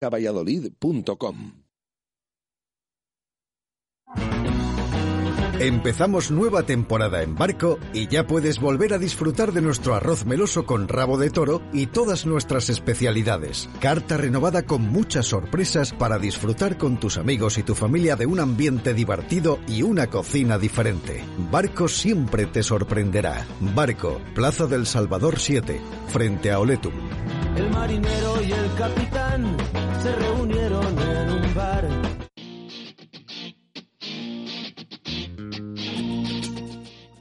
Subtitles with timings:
[0.00, 1.52] radiomarcavalladolid.com
[5.60, 10.64] Empezamos nueva temporada en barco y ya puedes volver a disfrutar de nuestro arroz meloso
[10.64, 13.68] con rabo de toro y todas nuestras especialidades.
[13.78, 18.40] Carta renovada con muchas sorpresas para disfrutar con tus amigos y tu familia de un
[18.40, 21.22] ambiente divertido y una cocina diferente.
[21.50, 23.46] Barco siempre te sorprenderá.
[23.74, 25.78] Barco, Plaza del Salvador 7,
[26.08, 26.94] frente a Oletum.
[27.54, 29.56] El marinero y el capitán
[30.02, 31.88] se reunieron en un bar.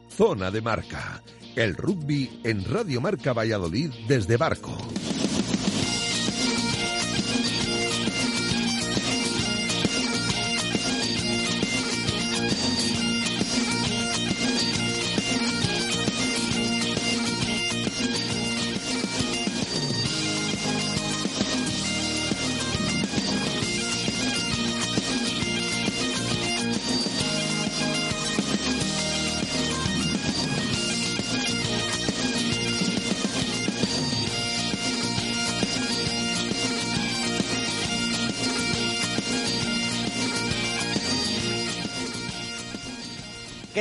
[0.10, 1.22] Zona de Marca.
[1.56, 4.78] El rugby en Radio Marca Valladolid desde Barco.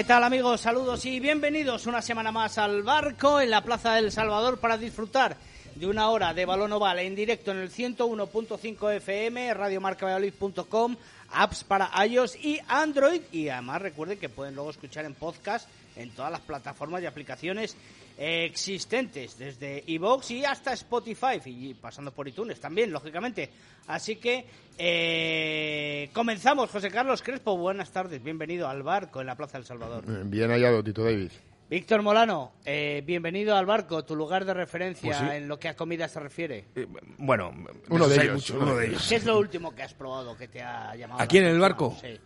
[0.09, 0.63] Tal amigos?
[0.63, 5.37] Saludos y bienvenidos una semana más al barco en la Plaza del Salvador para disfrutar
[5.75, 10.97] de una hora de balón oval en directo en el 101.5 FM, radiomarcavalladolid.com,
[11.31, 16.09] apps para iOS y Android y además recuerden que pueden luego escuchar en podcast en
[16.13, 17.77] todas las plataformas y aplicaciones
[18.19, 23.49] existentes, desde iVoox y hasta Spotify, y pasando por iTunes también, lógicamente.
[23.87, 24.45] Así que
[24.77, 26.69] eh, comenzamos.
[26.71, 30.05] José Carlos Crespo, buenas tardes, bienvenido al barco en la Plaza del Salvador.
[30.27, 31.31] Bien hallado, Tito David.
[31.71, 35.37] Víctor Molano, eh, bienvenido al barco, tu lugar de referencia Pues sí.
[35.37, 36.65] en lo que a comida se refiere.
[36.75, 36.87] Eh,
[37.19, 37.53] Bueno,
[37.91, 39.07] Uno de ellos, uno de ellos.
[39.07, 41.21] ¿Qué es lo último que has probado que te ha llamado?
[41.21, 41.95] ¿Aquí la en el barco?
[42.01, 42.19] Sí.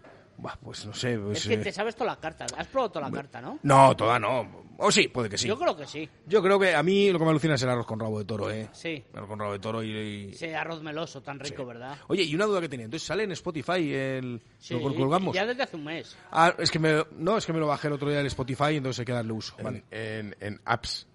[0.63, 1.19] Pues no sé.
[1.19, 2.47] pues, Es que eh, te sabes toda la carta.
[2.57, 3.59] Has probado toda la carta, ¿no?
[3.63, 4.63] No, toda no.
[4.79, 5.47] O sí, puede que sí.
[5.47, 6.09] Yo creo que sí.
[6.27, 8.25] Yo creo que a mí lo que me alucina es el arroz con rabo de
[8.25, 8.69] toro, ¿eh?
[8.73, 9.05] Sí.
[9.13, 9.91] El arroz con rabo de toro y...
[9.91, 11.97] y- Ese arroz meloso tan rico, ¿verdad?
[12.09, 12.87] Oye, y una duda que tenía.
[12.87, 14.43] Entonces sale en Spotify el...
[14.59, 15.35] Sí, lo colgamos.
[15.35, 16.17] ya desde hace un mes.
[16.33, 17.05] Ah, es que me...
[17.17, 19.33] No, es que me lo bajé el otro día del Spotify, entonces hay que darle
[19.33, 19.55] uso.
[19.59, 19.85] En, Vale.
[19.93, 21.07] en, en apps.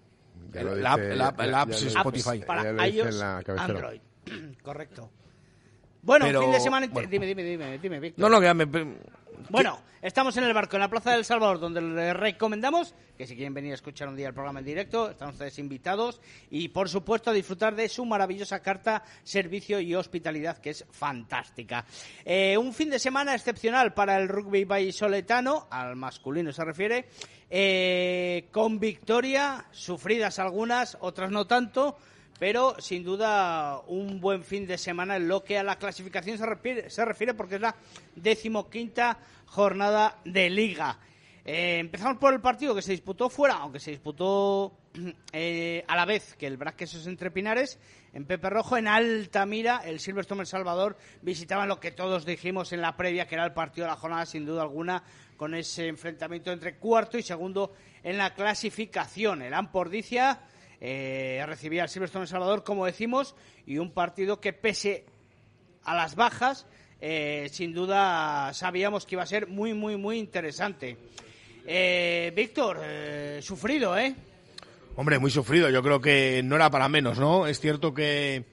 [0.52, 2.28] Ya El- lo la app- dice- la app- ya- la ya apps dice- Spotify.
[2.38, 3.42] Apps para Ya en la.
[3.58, 4.00] Android.
[4.62, 5.10] Correcto.
[6.00, 6.86] Bueno, Pero- fin de semana...
[6.90, 7.08] bueno.
[7.10, 8.22] Dime, dime, dime, dime, Víctor.
[8.22, 8.64] No, no, que ya me...
[9.50, 13.34] Bueno, estamos en el barco, en la Plaza del Salvador, donde les recomendamos que si
[13.34, 16.88] quieren venir a escuchar un día el programa en directo, están ustedes invitados y, por
[16.88, 21.84] supuesto, a disfrutar de su maravillosa carta, servicio y hospitalidad, que es fantástica.
[22.24, 27.08] Eh, un fin de semana excepcional para el rugby vallisoletano, al masculino se refiere,
[27.48, 31.96] eh, con victoria, sufridas algunas, otras no tanto,
[32.38, 36.46] pero sin duda un buen fin de semana en lo que a la clasificación se
[36.46, 37.74] refiere, se refiere porque es la
[38.14, 40.98] decimoquinta jornada de liga.
[41.44, 44.76] Eh, empezamos por el partido que se disputó fuera, aunque se disputó
[45.32, 47.78] eh, a la vez que el Brasquesos entre Pinares,
[48.12, 52.82] en Pepe Rojo, en Altamira, el Silverstone El Salvador visitaban lo que todos dijimos en
[52.82, 55.02] la previa, que era el partido de la jornada, sin duda alguna,
[55.36, 57.72] con ese enfrentamiento entre cuarto y segundo
[58.02, 59.42] en la clasificación.
[59.42, 60.40] El Ampordicia
[60.80, 63.34] eh, recibía al Silverstone El Salvador, como decimos,
[63.66, 65.04] y un partido que pese
[65.84, 66.66] a las bajas,
[67.00, 70.96] eh, sin duda sabíamos que iba a ser muy, muy, muy interesante.
[71.66, 74.14] Eh, Víctor, eh, sufrido, ¿eh?
[74.96, 75.70] Hombre, muy sufrido.
[75.70, 77.46] Yo creo que no era para menos, ¿no?
[77.46, 78.44] Es cierto que,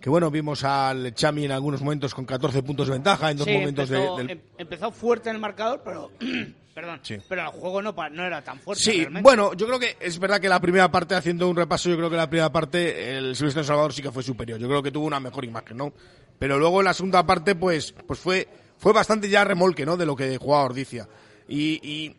[0.00, 3.46] que bueno, vimos al Chami en algunos momentos con 14 puntos de ventaja, en dos
[3.46, 4.30] Sí, momentos de- empezó, del...
[4.30, 6.10] em- empezó fuerte en el marcador, pero
[6.76, 7.16] perdón, Sí.
[7.26, 8.84] pero el juego no, no era tan fuerte.
[8.84, 9.22] Sí, realmente.
[9.22, 12.10] bueno, yo creo que es verdad que la primera parte, haciendo un repaso, yo creo
[12.10, 14.58] que la primera parte el Silvestre Salvador sí que fue superior.
[14.60, 15.94] Yo creo que tuvo una mejor imagen, ¿no?
[16.38, 19.96] Pero luego en la segunda parte, pues, pues fue, fue bastante ya remolque, ¿no?
[19.96, 21.08] De lo que jugaba Ordicia.
[21.48, 22.14] Y, y,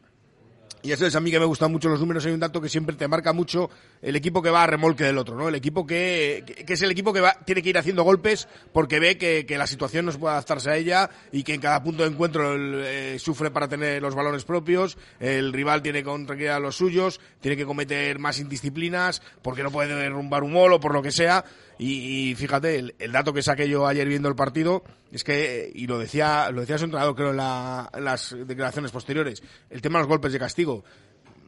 [0.87, 2.25] y eso es a mí que me gustan mucho los números.
[2.25, 3.69] Hay un dato que siempre te marca mucho
[4.01, 5.49] el equipo que va a remolque del otro, ¿no?
[5.49, 9.01] El equipo que, que, es el equipo que va, tiene que ir haciendo golpes porque
[9.01, 11.83] ve que, que la situación no se puede adaptarse a ella y que en cada
[11.83, 16.61] punto de encuentro eh, sufre para tener los balones propios, el rival tiene que tranquilidad
[16.61, 21.01] los suyos, tiene que cometer más indisciplinas porque no puede derrumbar un molo por lo
[21.01, 21.43] que sea.
[21.79, 25.85] Y, fíjate, el, el dato que saqué yo ayer viendo el partido es que, y
[25.87, 29.99] lo decía, lo decía su entrenador creo en, la- en las declaraciones posteriores, el tema
[29.99, 30.83] de los golpes de castigo.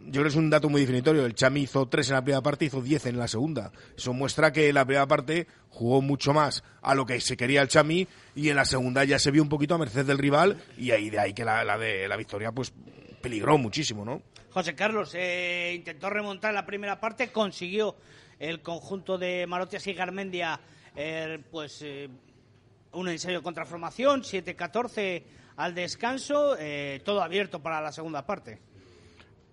[0.06, 1.26] Yo creo que es un dato muy definitorio.
[1.26, 3.72] El Chami hizo tres en la primera parte, hizo diez en la segunda.
[3.98, 7.62] Eso muestra que en la primera parte jugó mucho más a lo que se quería
[7.62, 10.58] el Chami y en la segunda ya se vio un poquito a merced del rival
[10.78, 12.74] y ahí de ahí que la, la de la victoria pues
[13.22, 14.22] peligró muchísimo, ¿no?
[14.52, 17.96] José Carlos eh, intentó remontar la primera parte, consiguió
[18.40, 20.60] el conjunto de Marotias y Garmendia,
[21.52, 22.10] pues eh,
[22.94, 25.24] un ensayo contra formación, 7-14
[25.58, 28.60] al descanso, eh, todo abierto para la segunda parte.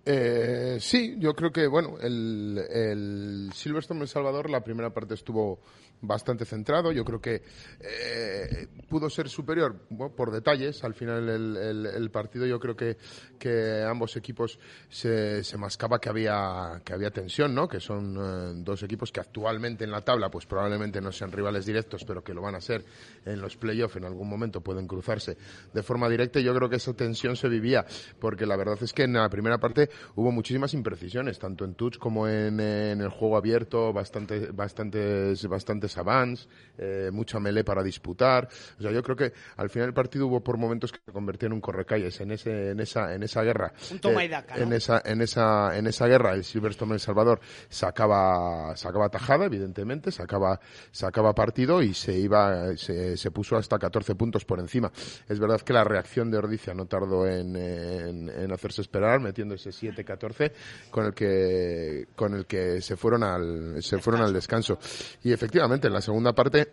[0.09, 5.59] Eh, sí, yo creo que, bueno, el, el Silverstone El Salvador, la primera parte estuvo
[6.01, 6.91] bastante centrado.
[6.91, 7.41] Yo creo que
[7.79, 10.83] eh, pudo ser superior bueno, por detalles.
[10.83, 12.97] Al final el, el, el, partido yo creo que,
[13.39, 14.59] que ambos equipos
[14.89, 17.67] se, se, mascaba que había, que había tensión, ¿no?
[17.67, 21.65] Que son eh, dos equipos que actualmente en la tabla pues probablemente no sean rivales
[21.65, 22.83] directos, pero que lo van a ser
[23.25, 25.37] en los playoffs en algún momento pueden cruzarse
[25.73, 26.39] de forma directa.
[26.39, 27.85] Yo creo que esa tensión se vivía
[28.19, 31.97] porque la verdad es que en la primera parte hubo muchísimas imprecisiones, tanto en touch
[31.97, 36.47] como en, en el juego abierto, bastante, bastantes, bastantes avance,
[36.77, 38.47] eh, mucha melee para disputar.
[38.79, 41.47] O sea, yo creo que al final del partido hubo por momentos que se convertía
[41.47, 43.73] en un correcalles, en ese, en esa, en esa guerra.
[43.91, 44.75] Un toma y daca, eh, en ¿no?
[44.75, 47.39] esa, en esa, en esa guerra, el Silverstone El Salvador
[47.69, 50.59] sacaba, sacaba tajada, evidentemente, sacaba,
[50.91, 54.91] sacaba partido y se iba, se, se puso hasta 14 puntos por encima.
[55.27, 59.55] Es verdad que la reacción de Ordicia no tardó en, en, en hacerse esperar, metiendo
[59.55, 60.51] ese 7-14
[60.89, 64.79] con el que, con el que se fueron al, se fueron al descanso.
[65.23, 66.67] Y efectivamente, en la segunda parte,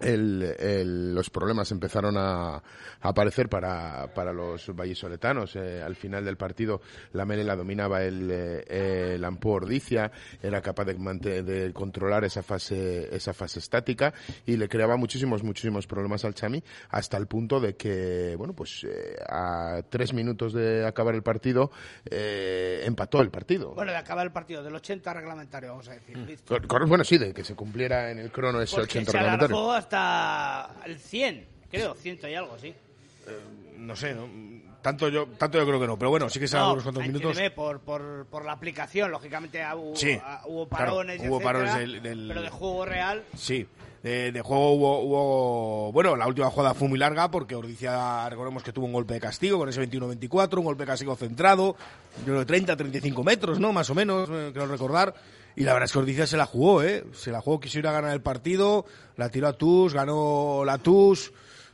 [0.00, 2.62] el, el, los problemas empezaron a, a
[3.00, 5.56] aparecer para, para, los vallisoletanos.
[5.56, 6.80] Eh, al final del partido,
[7.12, 10.10] la Mele la dominaba el, eh, el Ampú Ordicia,
[10.42, 14.12] era capaz de, de, controlar esa fase, esa fase estática
[14.44, 18.84] y le creaba muchísimos, muchísimos problemas al Chami hasta el punto de que, bueno, pues
[18.84, 21.70] eh, a tres minutos de acabar el partido,
[22.10, 23.74] eh, empató el partido.
[23.74, 26.16] Bueno, de acabar el partido, del 80 reglamentario, vamos a decir.
[26.18, 26.88] Mm.
[26.88, 29.56] Bueno, sí, de que se cumpliera en el crono ese Porque 80 se reglamentario.
[29.86, 32.68] Hasta el 100, creo, 100 y algo, sí.
[32.68, 33.40] Eh,
[33.78, 34.28] no sé, ¿no?
[34.82, 37.04] Tanto yo, tanto yo creo que no, pero bueno, sí que se no, unos cuantos
[37.06, 37.36] minutos.
[37.54, 42.02] Por, por, por la aplicación, lógicamente hubo, sí, hubo parones, claro, hubo etcétera, parones del,
[42.02, 43.24] del, pero de juego real.
[43.36, 43.66] Sí,
[44.04, 48.62] de, de juego hubo, hubo, bueno, la última jugada fue muy larga porque Ordicia, recordemos
[48.62, 51.74] que tuvo un golpe de castigo con ese 21-24, un golpe de castigo centrado,
[52.24, 53.72] de 30-35 metros, ¿no?
[53.72, 55.14] Más o menos, eh, creo recordar.
[55.56, 57.04] Y la verdad es que se la jugó, ¿eh?
[57.12, 58.84] Se la jugó, quiso ir a ganar el partido,
[59.16, 61.32] la tiró a Tus, ganó la Tus,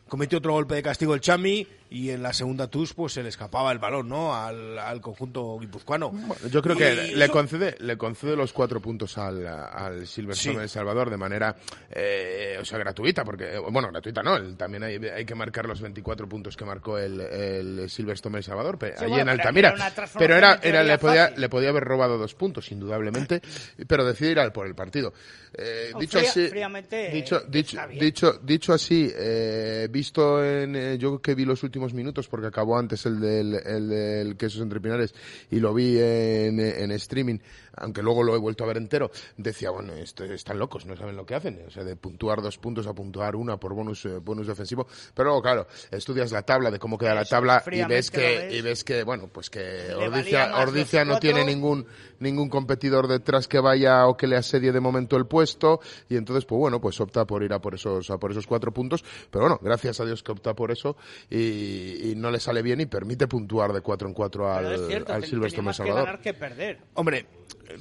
[0.08, 3.28] cometió otro golpe de castigo el Chami y en la segunda TUS pues se le
[3.28, 4.34] escapaba el balón, ¿no?
[4.34, 6.10] Al, al conjunto guipuzcoano.
[6.10, 10.58] Bueno, yo creo que le concede le concede los cuatro puntos al, al Silverstone sí.
[10.58, 11.54] de El Salvador de manera,
[11.90, 15.80] eh, o sea, gratuita, porque, bueno, gratuita no, el, también hay, hay, que marcar los
[15.80, 19.74] 24 puntos que marcó el, el Silverstone de El Salvador, sí, allí bueno, en Altamira.
[19.94, 23.42] Pero, pero era, era le, podía, le podía haber robado dos puntos, indudablemente,
[23.86, 25.12] pero decide ir al por el partido.
[25.54, 30.98] Eh, no, dicho fría, así, fríamente, dicho, dicho, dicho, dicho así, eh, visto en, eh,
[30.98, 34.80] yo que vi los últimos minutos porque acabó antes el del, el del Quesos Entre
[34.80, 35.14] Pinares
[35.50, 37.38] y lo vi en, en, streaming,
[37.76, 41.16] aunque luego lo he vuelto a ver entero, decía, bueno, esto, están locos, no saben
[41.16, 44.18] lo que hacen, o sea, de puntuar dos puntos a puntuar una por bonus, eh,
[44.18, 48.10] bonus defensivo, pero luego, claro, estudias la tabla de cómo queda la tabla y ves
[48.10, 48.54] que, ves.
[48.54, 51.86] y ves que, bueno, pues que Ordicia, Ordicia no tiene ningún,
[52.20, 56.44] ningún competidor detrás que vaya o que le asedie de momento el puesto y entonces,
[56.44, 59.44] pues bueno, pues opta por ir a por esos, a por esos cuatro puntos, pero
[59.44, 60.96] bueno, gracias a Dios que opta por eso
[61.30, 65.12] y, y no le sale bien y permite puntuar de cuatro en cuatro al, cierto,
[65.12, 66.02] al Silverstone más Salvador.
[66.02, 66.78] Que ganar que perder.
[66.94, 67.26] Hombre,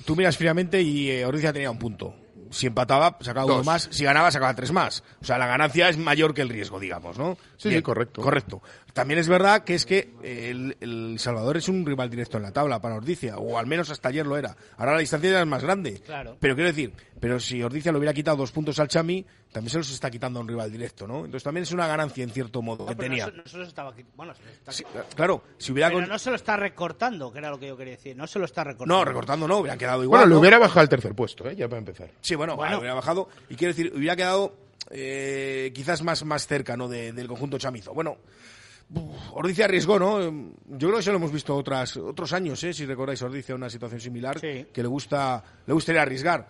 [0.05, 2.15] tú miras fríamente y eh, Ordicia tenía un punto.
[2.51, 3.55] Si empataba, sacaba Dos.
[3.55, 3.87] uno más.
[3.91, 5.03] Si ganaba, sacaba tres más.
[5.21, 7.37] O sea, la ganancia es mayor que el riesgo, digamos, ¿no?
[7.55, 8.21] Sí, Bien, sí, correcto.
[8.21, 8.61] Correcto.
[8.91, 12.51] También es verdad que es que el, el, Salvador es un rival directo en la
[12.51, 14.57] tabla para Ordicia, o al menos hasta ayer lo era.
[14.75, 16.01] Ahora la distancia ya es más grande.
[16.05, 16.35] Claro.
[16.41, 19.77] Pero quiero decir, pero si Ordicia le hubiera quitado dos puntos al Chami, también se
[19.79, 21.17] los está quitando a un rival directo, ¿no?
[21.25, 23.25] Entonces también es una ganancia en cierto modo No, que tenía.
[23.27, 25.09] No, se- no se los estaba bueno, se los está Sí, quitando.
[25.15, 27.75] claro, si hubiera Pero con- no se lo está recortando, que era lo que yo
[27.77, 28.15] quería decir.
[28.15, 28.95] No se lo está recortando.
[28.95, 30.21] No, recortando no, hubieran quedado igual.
[30.21, 31.55] Bueno, le hubiera bajado al tercer puesto, ¿eh?
[31.55, 32.09] ya para empezar.
[32.21, 32.77] Sí, bueno, Bueno.
[32.79, 33.27] hubiera bajado.
[33.49, 34.55] Y quiero decir, hubiera quedado
[34.89, 36.87] eh, quizás más, más cerca ¿no?
[36.87, 37.93] de- del conjunto chamizo.
[37.93, 38.17] Bueno,
[38.93, 40.21] uf, Ordicia arriesgó, ¿no?
[40.21, 40.31] Eh,
[40.69, 42.73] Yo creo que eso lo hemos visto otras, otros años, ¿eh?
[42.73, 44.67] Si recordáis, Ordicia una situación similar, Sí.
[44.73, 46.49] que le gusta, le gustaría arriesgar.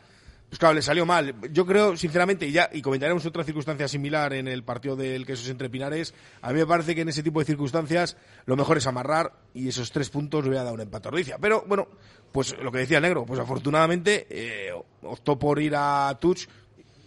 [0.51, 1.33] Pues claro, le salió mal.
[1.53, 5.47] Yo creo, sinceramente, y ya, y comentaremos otra circunstancia similar en el partido del Quesos
[5.47, 8.85] entre Pinares, a mí me parece que en ese tipo de circunstancias lo mejor es
[8.85, 11.37] amarrar y esos tres puntos le voy a dar un empate a Ordicia.
[11.39, 11.87] Pero, bueno,
[12.33, 16.49] pues lo que decía el negro, pues afortunadamente eh, optó por ir a Touch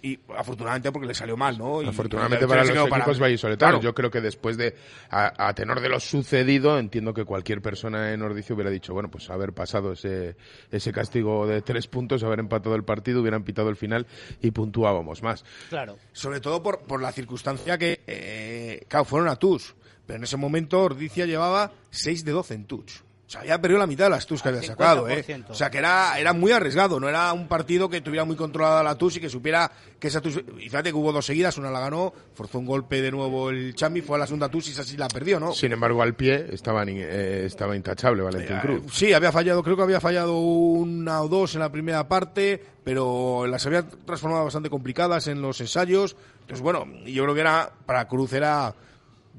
[0.06, 1.80] y afortunadamente porque le salió mal, ¿no?
[1.82, 3.73] Y- Afortunadamente y para se los equipos vallisoletanos.
[3.80, 3.82] Claro.
[3.82, 4.75] Yo creo que después de,
[5.11, 9.11] a, a tenor de lo sucedido, entiendo que cualquier persona en Ordicio hubiera dicho, bueno,
[9.11, 10.37] pues haber pasado ese,
[10.70, 14.06] ese castigo de tres puntos, haber empatado el partido, hubieran pitado el final
[14.42, 15.44] y puntuábamos más.
[15.70, 15.96] Claro.
[16.12, 19.62] Sobre todo por, por la circunstancia que, eh, claro, fueron a Touch.
[20.06, 22.90] Pero en ese momento Ordicia llevaba 6 de 12 en Touch.
[23.35, 25.25] Se había perdido la mitad de las TUS que había sacado, ¿eh?
[25.26, 25.47] 50%.
[25.50, 28.83] O sea, que era, era muy arriesgado, no era un partido que tuviera muy controlada
[28.85, 30.37] la TUS y que supiera que esa TUS...
[30.59, 33.75] Y fíjate que hubo dos seguidas, una la ganó, forzó un golpe de nuevo el
[33.75, 35.53] Chami, fue a la segunda TUS y esa sí la perdió, ¿no?
[35.53, 38.83] Sin embargo, al pie estaba, ni- eh, estaba intachable Valentín Eh, Cruz.
[38.93, 43.47] Sí, había fallado, creo que había fallado una o dos en la primera parte, pero
[43.47, 46.17] las había transformado bastante complicadas en los ensayos.
[46.43, 48.75] Entonces, bueno, yo creo que era, para Cruz era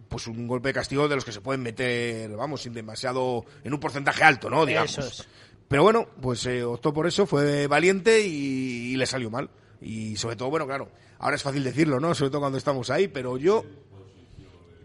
[0.09, 3.73] pues un golpe de castigo de los que se pueden meter, vamos, sin demasiado, en
[3.73, 4.65] un porcentaje alto, ¿no?
[4.65, 4.97] Digamos.
[4.97, 5.27] Eso es.
[5.67, 9.49] Pero bueno, pues eh, optó por eso, fue valiente y, y le salió mal.
[9.81, 12.13] Y sobre todo, bueno, claro, ahora es fácil decirlo, ¿no?
[12.13, 13.63] Sobre todo cuando estamos ahí, pero yo,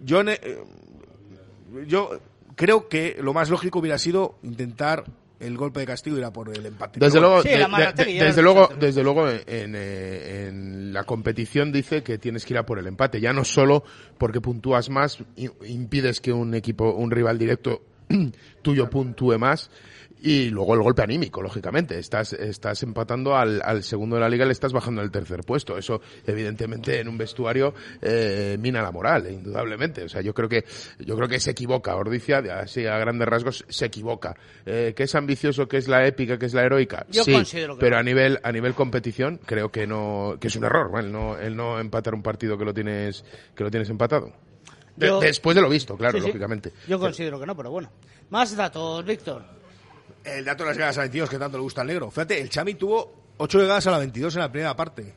[0.03, 0.59] yo, ne- eh,
[1.87, 2.19] yo
[2.57, 5.05] creo que lo más lógico hubiera sido intentar
[5.41, 7.01] el golpe de castigo y ir a por el empate.
[7.01, 11.73] Desde luego, Sí, de- de- de- desde luego, desde luego en, eh, en la competición
[11.73, 13.85] dice que tienes que ir a por el empate, ya no solo
[14.19, 15.19] porque puntúas más,
[15.67, 17.83] impides que un equipo, un rival directo
[18.63, 19.71] tuyo puntúe más
[20.23, 21.99] y luego el golpe anímico, lógicamente.
[21.99, 25.79] Estás, estás empatando al, al segundo de la liga, le estás bajando al tercer puesto.
[25.79, 30.03] Eso, evidentemente, en un vestuario eh, mina la moral, eh, indudablemente.
[30.05, 30.65] O sea, yo creo que,
[30.99, 31.97] yo creo que se equivoca.
[31.97, 34.35] Ordicia, así a grandes rasgos, se equivoca.
[34.67, 37.07] Eh, que es ambicioso, que es la épica, que es la heroica.
[37.11, 38.01] Yo sí, considero que pero no.
[38.01, 41.07] a nivel, a nivel competición, creo que no, que es un error, ¿vale?
[41.07, 43.25] el no, el no empatar un partido que lo tienes,
[43.55, 44.33] que lo tienes empatado.
[44.97, 46.27] De- Yo- después de lo visto, claro, Sí, sí.
[46.29, 46.73] lógicamente.
[46.87, 47.91] Yo considero que no, pero bueno.
[48.31, 49.43] Más datos, Víctor.
[50.25, 52.11] El dato de las llegadas a 22 que tanto le gusta al negro.
[52.11, 55.15] Fíjate, el Chami tuvo 8 llegadas a la 22 en la primera parte.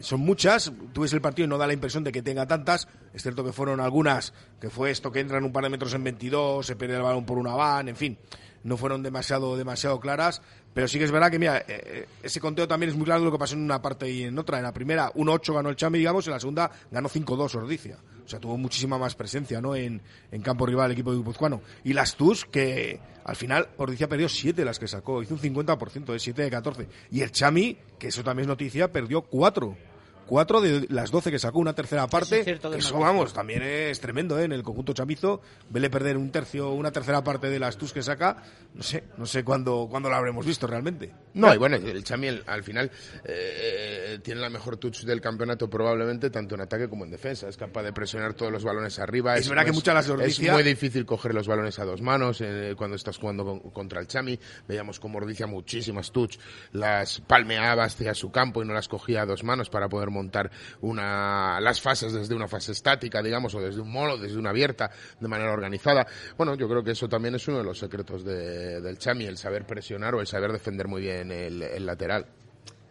[0.00, 2.88] Son muchas, tú el partido y no da la impresión de que tenga tantas.
[3.14, 6.02] Es cierto que fueron algunas, que fue esto que entran un par de metros en
[6.02, 8.18] 22, se pierde el balón por una van, en fin.
[8.64, 10.42] No fueron demasiado, demasiado claras.
[10.74, 13.24] Pero sí que es verdad que, mira, eh, eh, ese conteo también es muy claro
[13.24, 14.58] lo que pasó en una parte y en otra.
[14.58, 17.98] En la primera, 1-8 ganó el Chami, digamos, en la segunda ganó 5-2 Ordicia.
[18.24, 19.74] O sea, tuvo muchísima más presencia, ¿no?
[19.74, 20.00] En,
[20.30, 21.60] en campo rival el equipo de Guipuzcoano.
[21.84, 26.12] Y las TUS, que al final Ordicia perdió 7 las que sacó, hizo un 50%
[26.12, 26.88] de 7 de 14.
[27.10, 29.91] Y el Chami, que eso también es noticia, perdió 4.
[30.26, 32.38] 4 de las 12 que sacó una tercera parte.
[32.40, 34.44] es cierto que eso, vamos, también es tremendo, ¿eh?
[34.44, 38.02] En el conjunto chamizo, vele perder un tercio, una tercera parte de las TUS que
[38.02, 38.42] saca,
[38.74, 41.12] no sé, no sé cuándo, cuándo lo habremos visto realmente.
[41.34, 42.90] No, y bueno, el Chami al final
[43.24, 47.48] eh, tiene la mejor touch del campeonato probablemente, tanto en ataque como en defensa.
[47.48, 49.36] Es capaz de presionar todos los balones arriba.
[49.36, 52.40] Es verdad que muchas las de Es muy difícil coger los balones a dos manos
[52.40, 54.38] eh, cuando estás jugando con- contra el Chami.
[54.68, 56.36] Veíamos como Ordicia muchísimas touch
[56.72, 60.50] las palmeaba hacia su campo y no las cogía a dos manos para poder montar
[60.82, 64.90] una las fases desde una fase estática, digamos, o desde un mono, desde una abierta,
[65.18, 66.06] de manera organizada.
[66.36, 69.36] Bueno, yo creo que eso también es uno de los secretos de- del Chami, el
[69.38, 72.26] saber presionar o el saber defender muy bien el, el lateral.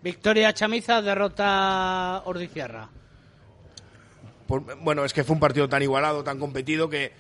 [0.04, 2.90] Victoria Chamiza, derrota Ordizierra.
[4.48, 7.14] Por- bueno, es que fue un partido tan igualado, tan competido que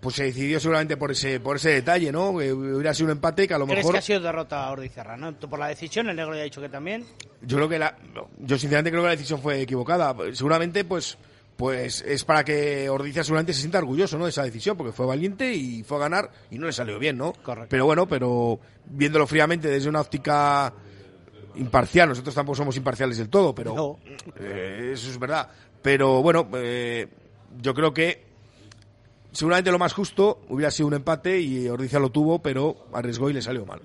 [0.00, 2.36] pues se decidió seguramente por ese por ese detalle, ¿no?
[2.38, 5.16] Que hubiera sido un empate que a lo ¿Crees mejor que ha sido derrota Ordizierra,
[5.16, 5.34] no?
[5.34, 7.04] Tú Por la decisión, el negro ya ha dicho que también.
[7.42, 7.96] Yo creo que la,
[8.38, 10.14] yo sinceramente creo que la decisión fue equivocada.
[10.32, 11.16] Seguramente, pues,
[11.56, 14.24] pues es para que Ordicia seguramente se sienta orgulloso, ¿no?
[14.24, 17.16] De esa decisión, porque fue valiente y fue a ganar y no le salió bien,
[17.16, 17.32] ¿no?
[17.32, 17.68] Correcto.
[17.70, 20.72] Pero bueno, pero viéndolo fríamente desde una óptica
[21.56, 23.98] imparcial, nosotros tampoco somos imparciales del todo, pero No.
[24.38, 25.48] eh, eso es verdad.
[25.82, 27.06] Pero bueno, eh,
[27.60, 28.24] yo creo que
[29.36, 33.34] seguramente lo más justo hubiera sido un empate y Ordicia lo tuvo, pero arriesgó y
[33.34, 33.82] le salió mal.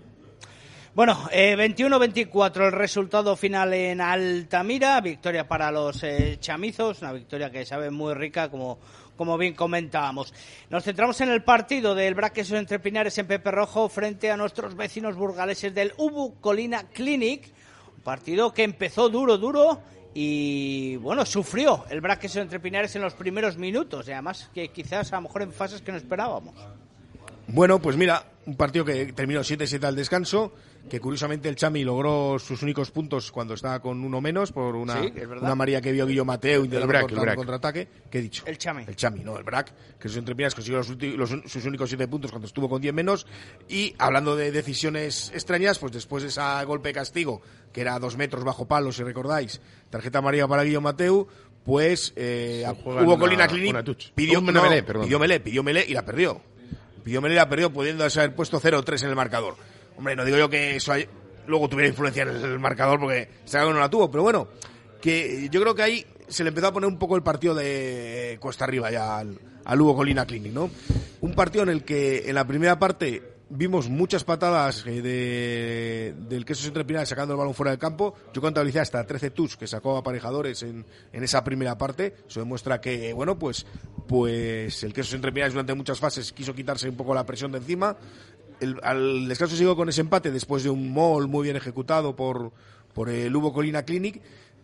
[0.93, 7.49] Bueno, eh, 21-24 el resultado final en Altamira, victoria para los eh, chamizos, una victoria
[7.49, 8.77] que sabe muy rica como,
[9.15, 10.33] como bien comentábamos.
[10.69, 14.75] Nos centramos en el partido del Braquesos entre Pinares en Pepe Rojo frente a nuestros
[14.75, 17.53] vecinos burgaleses del Ubu Colina Clinic,
[17.95, 19.81] un partido que empezó duro, duro
[20.13, 25.11] y bueno, sufrió el Braquesos entre Pinares en los primeros minutos y además que quizás
[25.13, 26.55] a lo mejor en fases que no esperábamos.
[27.47, 30.53] Bueno, pues mira, un partido que terminó 7-7 al descanso,
[30.89, 35.01] que curiosamente el Chami logró sus únicos puntos cuando estaba con uno menos por una,
[35.01, 37.35] Sí, una María que vio Guillo Mateo intentando Brac, cortar el Brac.
[37.37, 37.87] contraataque.
[38.09, 38.43] ¿Qué he dicho?
[38.45, 38.83] El Chami.
[38.87, 42.07] El Chami, no, el Brac, que sus entrepinas consiguió los, ulti- los- sus únicos siete
[42.07, 43.25] puntos cuando estuvo con 10 menos.
[43.69, 48.17] Y hablando de decisiones extrañas, pues después de ese golpe de castigo, que era dos
[48.17, 51.27] metros bajo palo, si recordáis, tarjeta amarilla para Guillo Mateu,
[51.63, 53.75] pues eh, una- Colina Clinic,
[54.15, 55.03] pidió, no, perdón.
[55.05, 56.41] pidió melee, pidió melee y la perdió.
[57.03, 59.55] Pidió melee y la perdió pudiendo haber puesto 0-3 en el marcador.
[60.01, 60.93] Hombre, no digo yo que eso
[61.45, 64.47] luego tuviera influencia en el marcador porque Saga no la tuvo, pero bueno,
[64.99, 68.35] que yo creo que ahí se le empezó a poner un poco el partido de
[68.41, 70.71] cuesta arriba ya al, al Hugo Colina Clinic, ¿no?
[71.19, 76.45] Un partido en el que en la primera parte vimos muchas patadas eh, de, del
[76.45, 78.15] queso entre Pinares sacando el balón fuera del campo.
[78.33, 82.15] Yo contabilicé hasta 13 touch que sacó aparejadores en, en esa primera parte.
[82.27, 83.65] Eso demuestra que, bueno, pues,
[84.07, 87.59] pues el queso entre Pinares durante muchas fases quiso quitarse un poco la presión de
[87.59, 87.95] encima.
[88.61, 92.51] El- al descanso siguió con ese empate después de un mall muy bien ejecutado por,
[92.93, 94.21] por el Hugo Colina Clinic.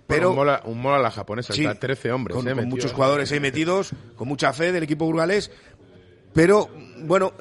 [0.08, 2.36] Pero un mola, un mola a la japonesa, Sí, está 13 hombres.
[2.36, 2.76] con, eh, con metido.
[2.78, 5.52] muchos jugadores ahí metidos, con mucha fe del equipo burgalés.
[6.34, 7.34] Pero, bueno,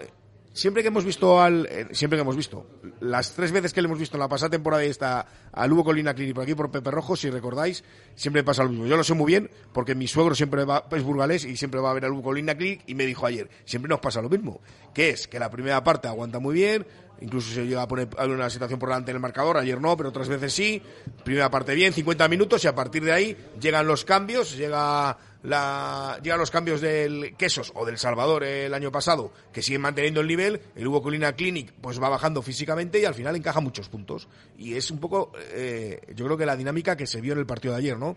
[0.56, 1.66] siempre que hemos visto al.
[1.66, 2.66] eh, siempre que hemos visto.
[3.00, 5.84] Las tres veces que le hemos visto en la pasada temporada y esta al Hugo
[5.84, 7.84] Colina Clinic por aquí por Pepe Rojo, si recordáis,
[8.14, 8.86] siempre pasa lo mismo.
[8.86, 11.90] Yo lo sé muy bien porque mi suegro siempre va, es burgalés y siempre va
[11.90, 14.60] a ver al Hugo Colina Clinic y me dijo ayer, siempre nos pasa lo mismo.
[14.94, 16.86] Que es que la primera parte aguanta muy bien,
[17.20, 19.96] incluso se llega a poner a una situación por delante en el marcador, ayer no,
[19.96, 20.82] pero otras veces sí.
[21.24, 26.18] Primera parte bien, 50 minutos y a partir de ahí llegan los cambios, llega la,
[26.22, 30.26] llegan los cambios del Quesos o del Salvador el año pasado, que siguen manteniendo el
[30.26, 34.28] nivel, el Hugo Colina Clinic pues va bajando físicamente y al final encaja muchos puntos.
[34.58, 37.46] Y es un poco, eh, yo creo que la dinámica que se vio en el
[37.46, 38.16] partido de ayer, ¿no?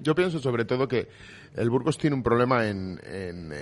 [0.00, 1.08] Yo pienso sobre todo que
[1.56, 3.52] el Burgos tiene un problema en, en-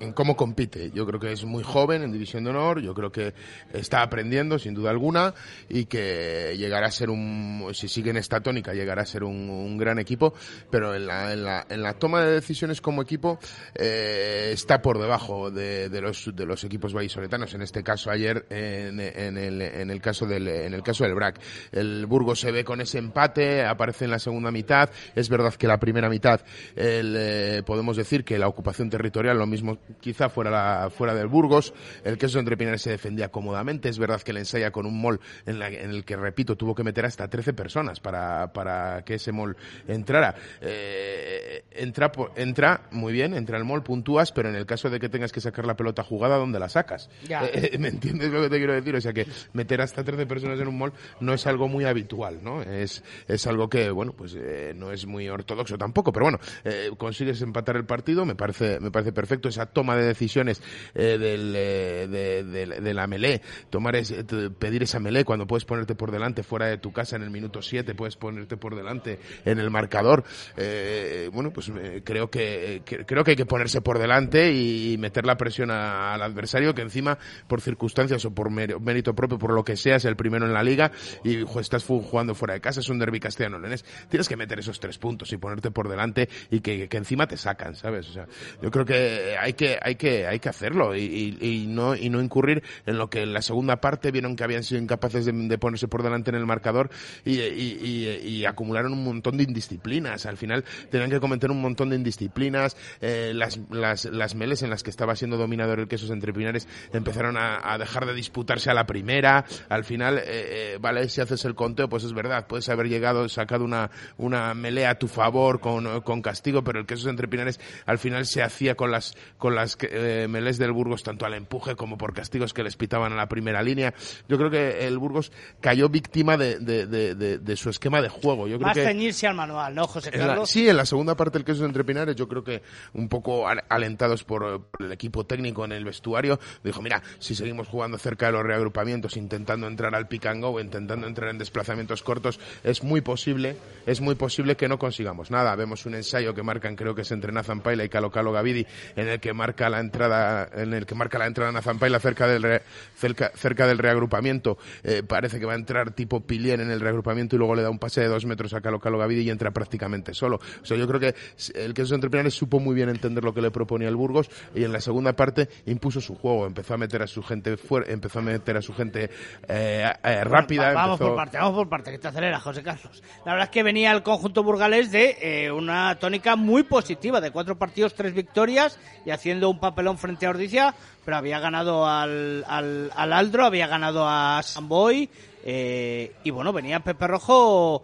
[0.00, 0.90] en cómo compite.
[0.92, 3.34] Yo creo que es muy joven en División de Honor, yo creo que
[3.72, 5.34] está aprendiendo sin duda alguna
[5.68, 9.76] y que llegará a ser un, si sigue en esta tónica, llegará a ser un,
[9.76, 10.32] gran equipo,
[10.70, 13.38] pero en la, en, la, en la toma de decisiones como equipo
[13.74, 17.52] eh, está por debajo de, de los, de los equipos vallisoletanos.
[17.54, 21.14] En este caso ayer, en, en, el, en, el caso del, en el caso del
[21.14, 21.40] BRAC.
[21.72, 24.90] El Burgos se ve con ese empate, aparece en la segunda mitad.
[25.14, 26.40] Es verdad que la primera mitad,
[26.74, 31.26] el, eh, podemos decir que la ocupación territorial, lo mismo quizá fuera, la, fuera del
[31.28, 31.72] Burgos.
[32.04, 33.88] El queso entre Pinares se defendía cómodamente.
[33.88, 36.74] Es verdad que le ensaya con un mall en, la- en el que, repito, tuvo
[36.74, 39.56] que meter hasta 13 personas para, para que ese mall
[39.88, 40.34] entrara.
[40.60, 45.08] Eh, entra, entra muy bien, entra el mall, puntúas, pero en el caso de que
[45.08, 47.08] tengas que sacar la pelota jugada, ¿dónde la sacas?
[47.28, 47.44] Ya.
[47.46, 48.94] Eh, ¿Me entiendes lo que te quiero decir?
[48.96, 52.40] O sea que meter hasta 13 personas en un mall no es algo muy habitual,
[52.42, 52.62] ¿no?
[52.62, 56.90] Es, es algo que, bueno, pues eh, no es muy ortodoxo tampoco, pero bueno, eh,
[56.98, 60.62] consigues empatar el partido, me parece, me parece perfecto esa toma de decisiones
[60.94, 65.46] eh, del, eh, de, de- de la melé, tomar ese- t- pedir esa melé cuando
[65.46, 68.74] puedes ponerte por delante fuera de tu casa en el minuto 7, puedes ponerte por
[68.74, 70.24] delante en el marcador.
[70.56, 74.96] Eh, bueno, pues eh, creo que, que- creo que hay que ponerse por delante y
[74.98, 79.52] meter la presión a- al adversario que encima por circunstancias o por mérito, propio, por
[79.52, 80.90] lo que sea, es el primero en la liga
[81.22, 84.58] y jo, estás jugando fuera de casa, es un derbi castellano leonés tienes que meter
[84.58, 88.08] esos tres puntos y ponerte por delante y que, que encima te sacan, ¿sabes?
[88.08, 88.26] O sea,
[88.62, 92.08] yo creo que hay que, hay que, hay que hacerlo y, y- y no, y
[92.10, 95.32] no incurrir en lo que en la segunda parte vieron que habían sido incapaces de,
[95.32, 96.90] de ponerse por delante en el marcador
[97.24, 100.26] y- y acumularon un montón de indisciplinas.
[100.26, 102.76] Al final tenían que cometer un montón de indisciplinas.
[103.00, 106.68] eh, las, las, las meles en las que estaba siendo dominador el quesos entre Pinares
[106.92, 109.44] empezaron a, a dejar de disputarse a la primera.
[109.68, 113.28] Al final, eh, eh, vale, si haces el conteo, pues es verdad, puedes haber llegado,
[113.28, 117.58] sacado una, una melea a tu favor con, con castigo, pero el quesos entre Pinares
[117.86, 121.74] al final se hacía con las, con las eh, melés del Burgos, tanto al empuje
[121.74, 123.92] como por castigos que les pitaban a la primera línea.
[124.28, 128.46] Yo creo que el Burgos cayó víctima de, de, de, de- su esquema de juego.
[128.46, 130.50] Yo creo Más que ceñirse al manual, ¿no, José en la- Carlos?
[130.50, 133.64] sí, en la segunda parte del queso entre Pinares, yo creo que un poco al-
[133.68, 137.96] alentados por, eh, por el equipo técnico en el vestuario, dijo, mira, si seguimos jugando
[137.98, 142.38] cerca de los reagrupamientos, intentando entrar al pick and go, intentando entrar en desplazamientos cortos,
[142.62, 145.56] es muy posible, es muy posible que no consigamos nada.
[145.56, 148.66] Vemos un ensayo que marcan, creo que es entre Nathan Paila y Calo Calo Gavidi,
[148.96, 152.26] en el que marca la entrada, en el que marca la entrada Nathan Paila cerca
[152.26, 152.62] del, re-
[152.96, 154.58] cerca, cerca del reagrupamiento.
[154.82, 157.70] Eh, parece que va a entrar tipo Pilier en el reagrupamiento y luego le da
[157.70, 160.40] un pase de dos metros a Calo Calo Gavidi y entra prácticamente solo.
[160.62, 161.14] O sea, yo creo que
[161.54, 164.72] el que entrepinares supo muy bien entender lo que le proponía el Burgos y en
[164.72, 168.22] la segunda parte impuso su juego, empezó a meter a su gente fuera, empezó a
[168.22, 169.08] meter a su gente
[169.48, 170.68] eh, eh, rápida.
[170.68, 173.00] Va- Vamos empezó- por parte, vamos por parte, que te acelera, José Carlos.
[173.24, 177.30] La verdad es que venía el conjunto burgalés de eh, una tónica muy positiva, de
[177.30, 182.44] cuatro partidos, tres victorias y haciendo un papelón frente a Ordicia, pero había ganado al,
[182.46, 185.08] al, al Aldro, había ganado a Samboy
[185.44, 187.82] eh, y bueno, venía Pepe Rojo,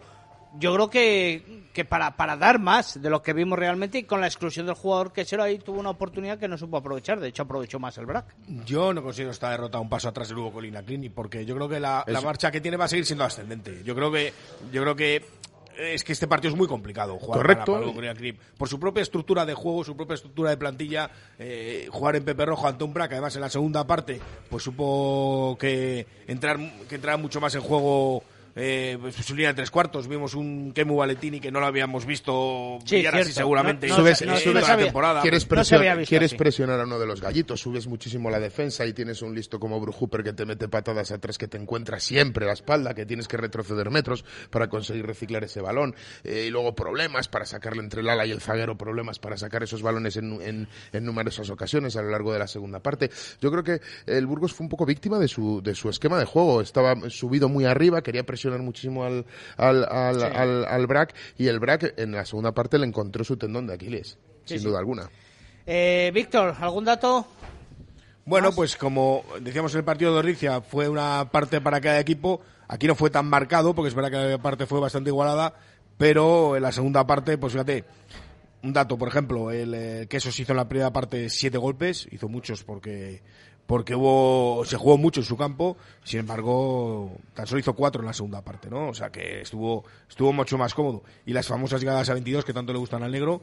[0.59, 4.21] yo creo que, que para, para dar más de lo que vimos realmente y con
[4.21, 7.43] la exclusión del jugador quesero ahí tuvo una oportunidad que no supo aprovechar, de hecho
[7.43, 8.35] aprovechó más el BRAC.
[8.65, 11.69] Yo no considero esta derrota un paso atrás del Hugo Colina Clinic porque yo creo
[11.69, 13.81] que la, la marcha que tiene va a seguir siendo ascendente.
[13.83, 14.33] Yo creo que
[14.71, 15.25] yo creo que
[15.77, 17.93] es que este partido es muy complicado jugar Correcto.
[17.95, 21.09] para, el por su propia estructura de juego, su propia estructura de plantilla,
[21.39, 25.57] eh, jugar en Pepe Rojo ante un Brac, además en la segunda parte, pues supo
[25.59, 26.57] que entrar
[26.87, 28.23] que entrar mucho más en juego
[28.55, 30.07] eh, pues, su línea de tres cuartos.
[30.07, 34.03] Vimos un Kemu Valetini que no lo habíamos visto Sí, brillar así seguramente No- no
[34.03, 35.21] Subes- no- la temporada.
[35.21, 38.29] Quieres, No se había presion- visto quieres presionar a uno de los gallitos, subes muchísimo
[38.29, 41.57] la defensa y tienes un listo como Brujuper que te mete patadas atrás, que te
[41.57, 45.95] encuentra siempre la espalda, que tienes que retroceder metros para conseguir reciclar ese balón.
[46.23, 49.63] Eh, y luego problemas para sacarle entre el ala y el zaguero, problemas para sacar
[49.63, 53.09] esos balones en, en- en numerosas ocasiones a lo largo de la segunda parte.
[53.41, 56.25] Yo creo que el Burgos fue un poco víctima de su, de su esquema de
[56.25, 56.61] juego.
[56.61, 59.25] Estaba subido muy arriba, quería presionar muchísimo al,
[59.57, 63.37] al, al, al, al Brac y el Brac en la segunda parte le encontró su
[63.37, 64.65] tendón de Aquiles, Sí, sin sí.
[64.65, 65.09] duda alguna.
[65.65, 67.25] Eh, Víctor, ¿algún dato?
[68.25, 72.41] Bueno, pues como decíamos en el partido de Orricia, fue una parte para cada equipo.
[72.67, 75.53] Aquí no fue tan marcado, porque es verdad que la parte fue bastante igualada,
[75.97, 77.83] pero en la segunda parte, pues fíjate,
[78.63, 82.29] un dato, por ejemplo, el eh, Quesos hizo en la primera parte siete golpes, hizo
[82.29, 83.21] muchos porque
[83.73, 88.05] porque hubo se jugó mucho en su campo, sin embargo, tan solo hizo cuatro en
[88.05, 88.89] la segunda parte, ¿no?
[88.89, 91.01] O sea que estuvo estuvo mucho más cómodo.
[91.25, 93.41] Y las famosas llegadas a 22 que tanto le gustan al negro,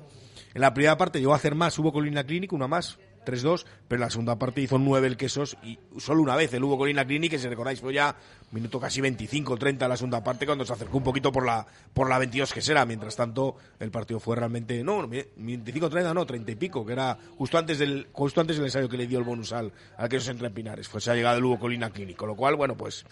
[0.55, 4.01] en la primera parte llegó a hacer más, hubo Colina Clinic, una más, 3-2, pero
[4.01, 7.33] la segunda parte hizo 9 el Quesos y solo una vez el hubo Colina Clinic,
[7.33, 8.17] que si recordáis fue ya
[8.53, 11.67] minuto casi 25 30 en la segunda parte cuando se acercó un poquito por la
[11.93, 16.27] por la 22 que será, mientras tanto el partido fue realmente no, 25 30 no,
[16.27, 19.19] 30 y pico, que era justo antes del justo antes del ensayo que le dio
[19.19, 22.17] el bonus al al Quesos entre Pinares, pues se ha llegado el hubo Colina Clinic,
[22.17, 23.05] con lo cual bueno, pues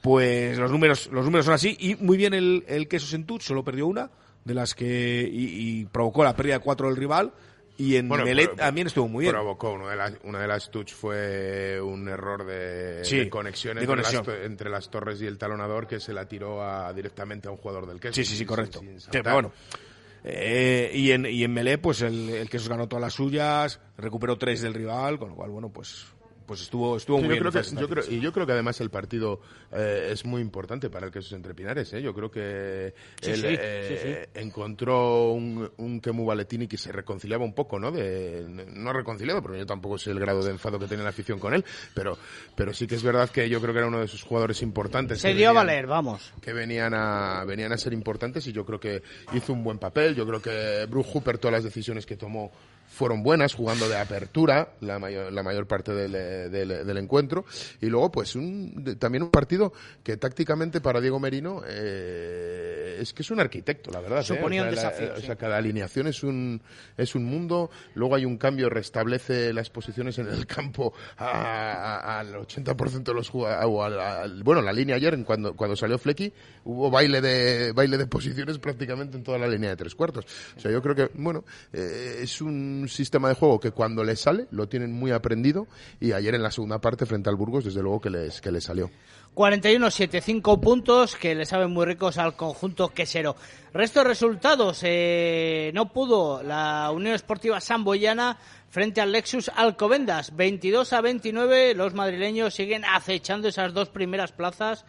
[0.00, 1.76] pues los números los números son así.
[1.78, 4.10] Y muy bien el, el Quesos en solo perdió una
[4.44, 7.32] de las que y, y provocó la pérdida de cuatro del rival
[7.80, 9.32] y en Bueno, Melet también estuvo muy bien.
[9.34, 13.76] Provocó una de las, una de las touch fue un error de, Sí, de conexión,
[13.76, 14.24] de entre, conexión.
[14.26, 17.56] Las, entre las torres y el talonador que se la tiró a- directamente a un
[17.56, 18.14] jugador del queso.
[18.14, 18.80] Sí, sí, sí, correcto.
[18.80, 19.22] sin Sí, saltar.
[19.22, 19.52] pero bueno.
[20.22, 24.36] Eh, y en y en Melé, pues el, el que ganó todas las suyas, recuperó
[24.36, 26.04] tres del rival, con lo cual, bueno, pues
[26.50, 27.42] pues estuvo estuvo Sí, muy yo bien.
[27.48, 30.24] creo que, en yo fases creo, y yo creo que además el partido eh, es
[30.24, 31.92] muy importante para el Quesos Entre Pinares.
[31.92, 32.02] ¿eh?
[32.02, 37.44] Yo creo que Sí, él sí, eh, encontró un, un Kemu Valetini que se reconciliaba
[37.44, 37.92] un poco, ¿no?
[37.92, 41.38] De, no reconciliado, pero yo tampoco sé el grado de enfado que tiene la afición
[41.38, 42.18] con él, pero,
[42.56, 45.20] pero sí que es verdad que yo creo que era uno de sus jugadores importantes.
[45.20, 46.32] Se dio a valer, vamos.
[46.42, 50.16] que venían a venían a ser importantes y yo creo que hizo un buen papel.
[50.16, 52.50] Yo creo que Bruce Hooper todas las decisiones que tomó
[52.90, 57.44] fueron buenas, jugando de apertura la mayor, la mayor parte del, eh, del- del encuentro.
[57.80, 59.72] Y luego, pues, un, también un partido
[60.02, 64.20] que tácticamente para Diego Merino eh, es que es un arquitecto, la verdad.
[64.20, 64.24] ¿eh?
[64.24, 65.26] Suponía O sea, un la- desafío, o sí.
[65.26, 66.60] sea, cada alineación es un,
[66.96, 67.70] es un mundo.
[67.94, 73.14] Luego hay un cambio, restablece las posiciones en el campo a- a- al 80% de
[73.14, 74.42] los jugadores.
[74.42, 76.32] Bueno, la línea ayer, cuando, cuando salió Flecky,
[76.64, 80.26] hubo baile de, baile de posiciones prácticamente en toda la línea de tres cuartos.
[80.56, 84.16] O sea, yo creo que, bueno, eh, es un sistema de juego que cuando le
[84.16, 85.66] sale, lo tienen muy aprendido.
[86.00, 88.64] Y ayer en la segunda parte, frente al Burgos, desde luego que les, que les
[88.64, 88.90] salió.
[89.34, 93.36] 41-7-5 puntos que le saben muy ricos al conjunto quesero.
[93.72, 100.34] Resto de resultados, eh, no pudo la Unión Esportiva Samboyana frente al Lexus Alcobendas.
[100.36, 104.84] 22 a 29, los madrileños siguen acechando esas dos primeras plazas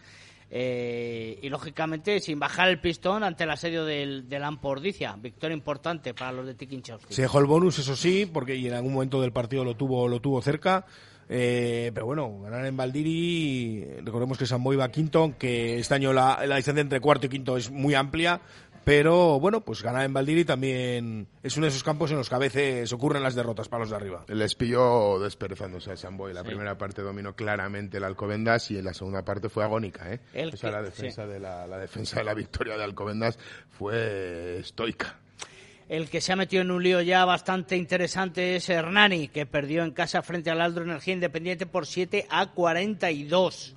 [0.54, 5.16] eh, y lógicamente sin bajar el pistón ante el asedio del, del Ampordicia.
[5.18, 7.14] Victoria importante para los de Tiquinchausti.
[7.14, 10.06] Se dejó el bonus, eso sí, porque y en algún momento del partido lo tuvo,
[10.08, 10.84] lo tuvo cerca.
[11.30, 16.44] Eh, pero bueno, ganar en Valdiri, recordemos que Samboy va quinto, que este año la,
[16.46, 18.42] la distancia entre cuarto y quinto es muy amplia,
[18.84, 22.34] pero bueno, pues ganar en Valdiri también es uno de esos campos en los que
[22.34, 24.24] a veces ocurren las derrotas para los de arriba.
[24.28, 26.32] Les pilló desperezándose a Samboy.
[26.34, 30.12] La primera parte dominó claramente el Alcobendas y en la segunda parte fue agónica.
[30.12, 30.20] ¿eh?
[30.32, 33.38] El o sea, que- la defensa, de la, la defensa de la victoria de Alcobendas
[33.70, 35.18] fue estoica.
[35.88, 39.82] El que se ha metido en un lío ya bastante interesante es Hernani, que perdió
[39.84, 43.74] en casa frente al Aldro Energía Independiente por 7 a 42.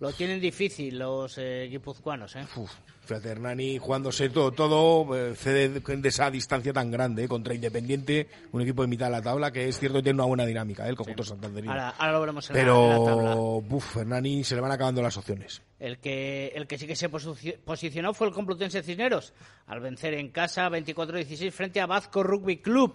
[0.00, 2.44] Lo tienen difícil los eh, guipuzcoanos, ¿eh?
[2.56, 2.70] Uf,
[3.04, 8.28] fíjate, Hernani jugándose todo, todo eh, cede de esa distancia tan grande eh, contra Independiente,
[8.52, 10.86] un equipo de mitad de la tabla que es cierto que tiene una buena dinámica,
[10.86, 11.72] eh, el conjunto santanderino.
[11.72, 13.30] Ahora, ahora lo veremos en la, en la tabla.
[13.30, 15.62] Pero, buf, Hernani se le van acabando las opciones.
[15.78, 19.34] El que, el que sí que se posi- posicionó fue el Complutense Cisneros,
[19.66, 22.94] al vencer en casa 24-16 frente a Vasco Rugby Club.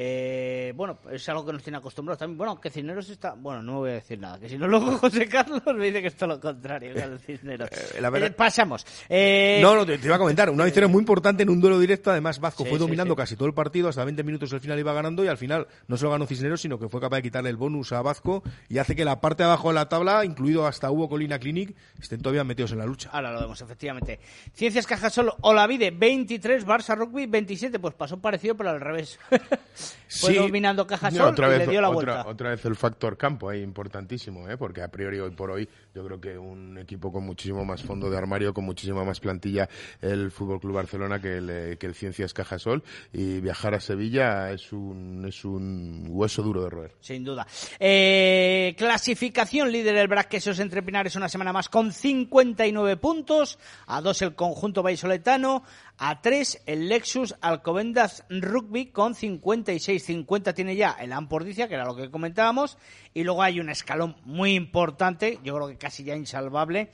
[0.00, 2.38] Eh, bueno, es algo que nos tiene acostumbrados también.
[2.38, 3.34] Bueno, que Cisneros está...
[3.34, 6.06] Bueno, no voy a decir nada, que si no luego José Carlos me dice que
[6.06, 7.68] es todo lo contrario que el Cisneros.
[7.72, 8.86] Eh, la verdad- Eh, pasamos.
[9.08, 11.80] Eh, No, no, te, te iba a comentar, una victoria muy importante en un duelo
[11.80, 13.18] directo, además Vasco Sí, fue dominando sí.
[13.18, 15.96] casi todo el partido, hasta 20 minutos del final iba ganando y al final no
[15.96, 18.94] solo ganó Cisneros, sino que fue capaz de quitarle el bonus a Vasco y hace
[18.94, 22.44] que la parte de abajo de la tabla, incluido hasta Hugo Colina Clinic, estén todavía
[22.44, 23.10] metidos en la lucha.
[23.12, 24.20] Ahora lo vemos, efectivamente.
[24.54, 27.80] Ciencias Cajasol Olavide 23, Barça Rugby 27.
[27.80, 29.18] Pues pasó parecido, pero al revés.
[30.08, 30.38] fue Sí.
[30.38, 32.28] dominando Caja No, y vez, le dio la otra, vuelta.
[32.30, 34.56] otra vez el factor campo ahí importantísimo, ¿eh?
[34.56, 38.10] porque a priori hoy por hoy yo creo que un equipo con muchísimo más fondo
[38.10, 39.68] de armario, con muchísima más plantilla,
[40.00, 44.50] el Fútbol Club Barcelona que el, eh, que el Ciencias Cajasol y viajar a Sevilla
[44.50, 46.92] es un, es un hueso duro de roer.
[47.00, 47.46] Sin duda.
[47.78, 53.58] Eh, clasificación líder el Brasquesos entre Pinares una semana más con 59 puntos.
[53.86, 55.62] A dos el conjunto vallisoletano.
[56.00, 60.00] A tres el Lexus Alcobendas Rugby con 56.
[60.00, 62.78] 50 tiene ya el Ampordicia, que era lo que comentábamos.
[63.14, 66.90] Y luego hay un escalón muy importante, yo creo que casi ya insalvable.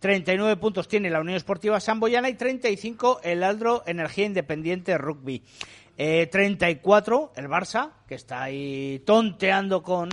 [0.00, 5.42] 39 puntos tiene la Unión Esportiva Samboyana y 35 el Aldro Energía Independiente Rugby.
[5.96, 10.10] Eh, 34 el Barça, que está ahí tonteando con,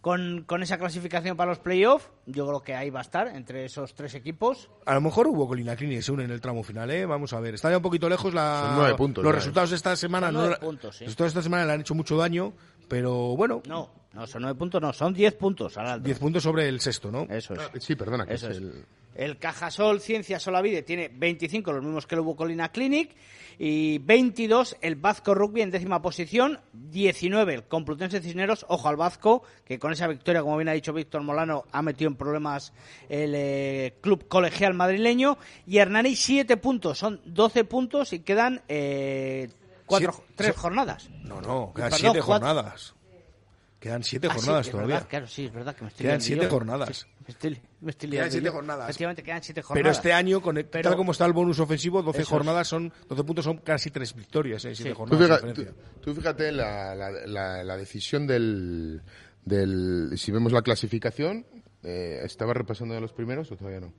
[0.00, 2.08] con, con esa clasificación para los playoffs.
[2.26, 4.70] Yo creo que ahí va a estar entre esos tres equipos.
[4.86, 7.04] A lo mejor hubo Colina Clini se une en el tramo final, ¿eh?
[7.06, 7.54] Vamos a ver.
[7.54, 8.64] Está ya un poquito lejos la...
[8.68, 9.40] Son nueve puntos, Los ya, ¿eh?
[9.40, 10.40] resultados de esta semana Son no...
[10.40, 11.04] nueve puntos, sí.
[11.04, 12.52] Los resultados de esta semana le han hecho mucho daño,
[12.88, 16.06] pero bueno, No, no son 9 puntos, no, son 10 puntos al Aldro.
[16.06, 17.22] 10 puntos sobre el sexto, ¿no?
[17.28, 17.60] Eso es.
[17.60, 18.62] Ah, Sí, perdona, que Eso es es.
[18.62, 18.84] el...
[19.14, 23.16] El Cajasol Ciencia Solavide tiene 25, los mismos que el Hugo Colina Clinic,
[23.58, 29.42] y 22 el Vasco Rugby en décima posición, 19 el Complutense Cisneros, ojo al Vasco,
[29.64, 32.72] que con esa victoria, como bien ha dicho Víctor Molano, ha metido en problemas
[33.08, 39.48] el eh, club colegial madrileño, y Hernani 7 puntos, son 12 puntos y quedan eh,
[39.86, 41.10] cuatro, Siete- tres jornadas.
[41.24, 42.46] No, no, quedan Perdón, 7 cuatro.
[42.46, 42.94] jornadas.
[43.80, 44.94] Quedan 7 Ah, sí, jornadas todavía.
[44.96, 46.50] verdad, claro, sí, es verdad que me estoy Quedan siete yo.
[46.50, 46.96] jornadas.
[46.98, 48.52] Sí, me estoy, me estoy Quedan liando siete yo.
[48.52, 48.84] jornadas.
[48.88, 49.82] Efectivamente, quedan siete jornadas.
[49.84, 52.28] Pero este año, con, Pero- tal como está el bonus ofensivo, 12 Eso es.
[52.30, 54.74] jornadas son 12 puntos son casi 3 victorias, ¿eh?
[54.74, 54.88] 7 Sí.
[54.90, 55.20] Tú, jornadas.
[55.28, 55.74] fija- diferencia.
[55.94, 59.02] tú- tú fíjate la, la, la- la decisión del,
[59.44, 60.12] del...
[60.16, 61.46] Si vemos la clasificación,
[61.82, 63.92] eh, ¿estaba repasando de los primeros o todavía no?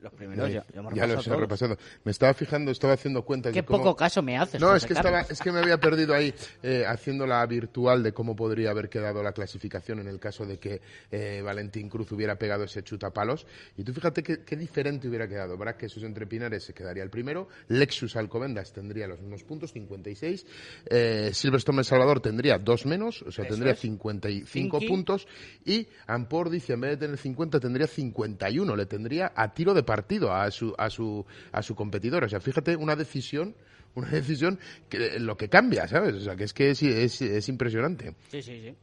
[0.00, 1.76] Los primeros ya, ya ya lo estoy repasando.
[2.04, 3.78] Me estaba fijando, estaba haciendo cuentas Qué de cómo...
[3.78, 4.60] poco caso me haces.
[4.60, 6.32] No, es que, estaba, es que me había perdido ahí
[6.62, 10.58] eh, haciendo la virtual de cómo podría haber quedado la clasificación en el caso de
[10.58, 10.80] que
[11.10, 13.46] eh, Valentín Cruz hubiera pegado ese chutapalos.
[13.76, 15.56] Y tú fíjate qué, qué diferente hubiera quedado.
[15.58, 19.72] Verás que esos entre Pinares se quedaría el primero, Lexus Alcobendas tendría los mismos puntos,
[19.72, 20.46] 56,
[20.86, 23.80] eh, Silverstone El Salvador tendría dos menos, o sea, Eso tendría es.
[23.80, 24.88] 55 Cinqui.
[24.88, 25.26] puntos,
[25.64, 29.82] y Ampor dice, en vez de tener 50, tendría 51, le tendría a tiro de
[29.88, 32.22] partido a su, a su, a su competidor.
[32.24, 33.54] O sea, fíjate, una decisión
[33.94, 36.14] una decisión que lo que cambia, ¿sabes?
[36.14, 38.14] O sea, que es que es, es, es impresionante.
[38.30, 38.74] Sí, sí, sí.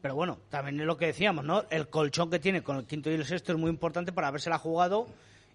[0.00, 1.64] Pero bueno, también es lo que decíamos, ¿no?
[1.68, 4.56] El colchón que tiene con el quinto y el sexto es muy importante para habérsela
[4.58, 5.08] jugado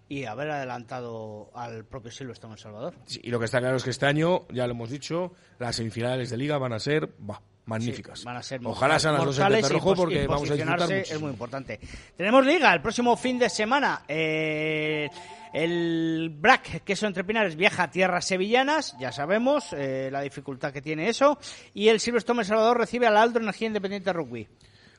[0.08, 2.94] y haber adelantado al propio Silverstone El Salvador.
[3.06, 5.76] Sí, y lo que está claro es que este año, ya lo hemos dicho, las
[5.76, 8.20] semifinales de liga van a ser bah, magníficas.
[8.20, 11.16] Sí, van a ser Ojalá sean las dos en pos- porque vamos a disfrutar muchísimo.
[11.16, 11.80] Es muy importante.
[12.16, 14.02] Tenemos liga el próximo fin de semana.
[14.06, 15.08] Eh,
[15.52, 20.82] el BRAC, queso entre Pinares, viaja a tierras sevillanas, ya sabemos eh, la dificultad que
[20.82, 21.38] tiene eso.
[21.74, 24.46] Y el Silverstone El Salvador recibe al Aldro Energía Independiente Rugby.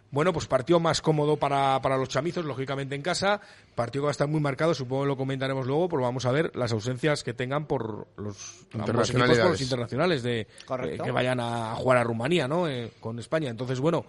[0.09, 3.41] Bueno, pues partido más cómodo para, para los chamizos, lógicamente en casa.
[3.75, 6.31] Partido que va a estar muy marcado, supongo que lo comentaremos luego, pero vamos a
[6.31, 11.39] ver las ausencias que tengan por los equipos por los internacionales de eh, que vayan
[11.41, 12.69] a jugar a Rumanía, ¿no?
[12.69, 13.49] Eh, con España.
[13.49, 14.05] Entonces, bueno,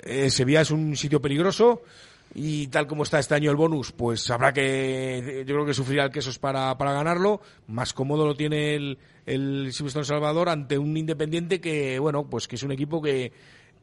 [0.00, 1.82] eh, Sevilla es un sitio peligroso
[2.34, 6.04] y tal como está este año el bonus, pues habrá que, yo creo que sufrirá
[6.04, 7.40] el quesos para, para ganarlo.
[7.66, 12.56] Más cómodo lo tiene el, el Silverstone Salvador ante un Independiente que, bueno, pues que
[12.56, 13.32] es un equipo que,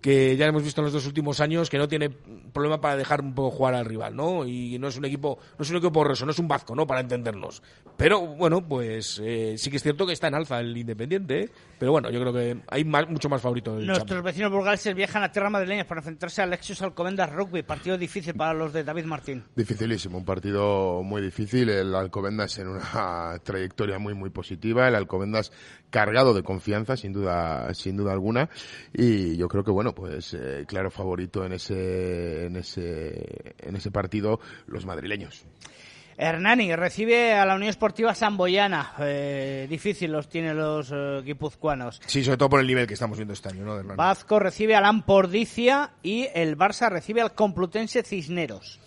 [0.01, 3.21] que ya hemos visto en los dos últimos años que no tiene problema para dejar
[3.21, 4.45] un poco jugar al rival, ¿no?
[4.45, 6.86] Y no es un equipo, no es un equipo borroso, no es un vasco, ¿no?
[6.86, 7.63] Para entendernos.
[7.97, 11.49] Pero bueno, pues eh, sí que es cierto que está en alza el Independiente, ¿eh?
[11.79, 14.23] pero bueno, yo creo que hay más, mucho más favorito Nuestros Champions.
[14.23, 18.53] vecinos burgaleses viajan a tierras madrileñas para enfrentarse al Lexus Alcobendas Rugby, partido difícil para
[18.53, 19.43] los de David Martín.
[19.55, 21.69] Dificilísimo, un partido muy difícil.
[21.69, 24.88] El Alcobendas en una trayectoria muy muy positiva.
[24.88, 25.51] El Alcobendas
[25.89, 28.50] cargado de confianza, sin duda, sin duda alguna.
[28.93, 33.91] Y yo creo que bueno, pues eh, claro favorito en ese, en ese, en ese
[33.91, 35.45] partido los madrileños.
[36.19, 38.93] Hernani recibe a la Unión Esportiva Samboyana.
[39.00, 42.02] Eh, difícil los tiene los eh, guipuzcoanos.
[42.08, 43.76] Sí, sobre todo por el nivel que estamos viendo este año, ¿no?
[43.76, 43.97] de Hernani?
[43.97, 48.80] Vasco recibe al Ampordicia y el Barça recibe al Complutense Cisneros.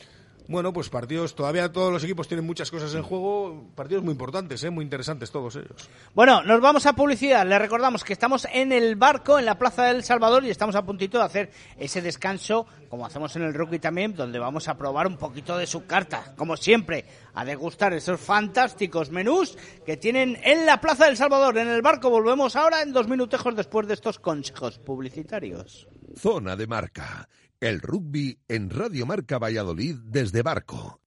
[0.51, 4.65] Bueno, pues partidos, todavía todos los equipos tienen muchas cosas en juego, partidos muy importantes,
[4.65, 4.71] ¿eh?
[4.71, 5.89] muy interesantes todos ellos.
[6.13, 7.47] Bueno, nos vamos a publicidad.
[7.47, 10.85] Les recordamos que estamos en el barco, en la Plaza del Salvador, y estamos a
[10.85, 15.07] puntito de hacer ese descanso, como hacemos en el rugby también, donde vamos a probar
[15.07, 20.67] un poquito de su carta, como siempre, a degustar esos fantásticos menús que tienen en
[20.67, 21.59] la Plaza del Salvador.
[21.59, 25.87] En el barco volvemos ahora en dos minutejos después de estos consejos publicitarios.
[26.17, 27.29] Zona de marca.
[27.61, 31.01] El rugby en Radio Marca Valladolid desde Barco.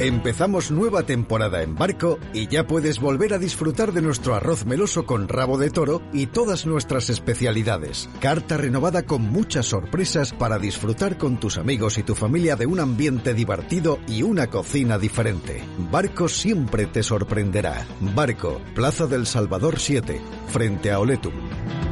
[0.00, 5.04] Empezamos nueva temporada en barco y ya puedes volver a disfrutar de nuestro arroz meloso
[5.04, 8.08] con rabo de toro y todas nuestras especialidades.
[8.20, 12.78] Carta renovada con muchas sorpresas para disfrutar con tus amigos y tu familia de un
[12.78, 15.64] ambiente divertido y una cocina diferente.
[15.90, 17.84] Barco siempre te sorprenderá.
[18.14, 21.34] Barco, Plaza del Salvador 7, frente a Oletum.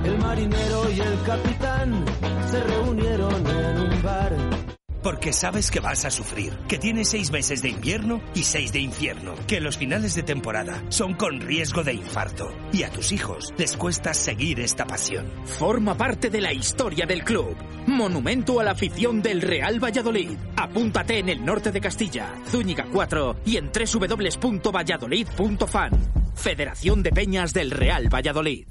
[0.04, 2.04] El marinero y el capitán
[2.52, 4.55] se reunieron en un bar.
[5.06, 8.80] Porque sabes que vas a sufrir, que tienes seis meses de invierno y seis de
[8.80, 13.54] infierno, que los finales de temporada son con riesgo de infarto y a tus hijos
[13.56, 15.30] les cuesta seguir esta pasión.
[15.44, 17.54] Forma parte de la historia del club.
[17.86, 20.36] Monumento a la afición del Real Valladolid.
[20.56, 25.92] Apúntate en el norte de Castilla, Zúñiga 4 y en www.valladolid.fan.
[26.34, 28.66] Federación de Peñas del Real Valladolid.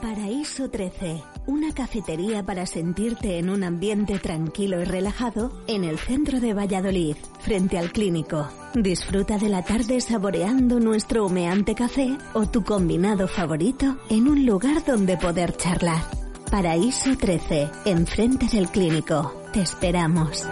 [0.00, 6.38] Paraíso 13, una cafetería para sentirte en un ambiente tranquilo y relajado en el centro
[6.38, 8.48] de Valladolid, frente al clínico.
[8.74, 14.84] Disfruta de la tarde saboreando nuestro humeante café o tu combinado favorito en un lugar
[14.84, 16.02] donde poder charlar.
[16.48, 19.42] Paraíso 13, enfrente del clínico.
[19.52, 20.46] Te esperamos.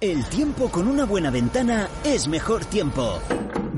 [0.00, 3.20] El tiempo con una buena ventana es mejor tiempo.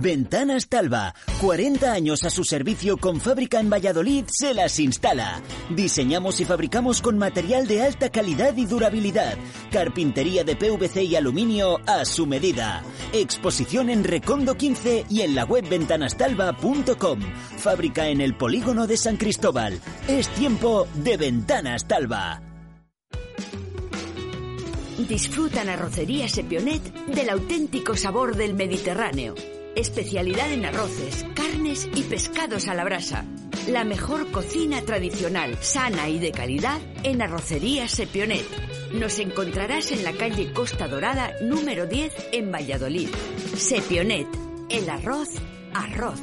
[0.02, 5.40] Ventanas Talva, 40 años a su servicio con fábrica en Valladolid, se las instala.
[5.70, 9.38] Diseñamos y fabricamos con material de alta calidad y durabilidad.
[9.70, 12.82] Carpintería de PVC y aluminio a su medida.
[13.12, 17.20] Exposición en Recondo 15 y en la web ventanastalva.com.
[17.58, 19.80] Fábrica en el polígono de San Cristóbal.
[20.08, 22.42] Es tiempo de Ventanas Talva.
[25.08, 29.36] Disfrutan Arrocería Sepionet del auténtico sabor del Mediterráneo.
[29.74, 33.24] Especialidad en arroces, carnes y pescados a la brasa.
[33.68, 38.44] La mejor cocina tradicional, sana y de calidad en Arrocería Sepionet.
[38.92, 43.08] Nos encontrarás en la calle Costa Dorada número 10 en Valladolid.
[43.56, 44.26] Sepionet,
[44.68, 45.30] el arroz,
[45.72, 46.20] arroz.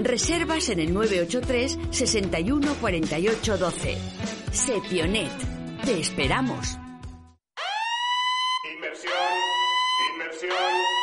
[0.00, 3.98] Reservas en el 983 61 48 12.
[4.50, 5.30] Sepionet,
[5.84, 6.78] te esperamos.
[8.74, 9.14] Inversión,
[10.14, 11.02] inversión.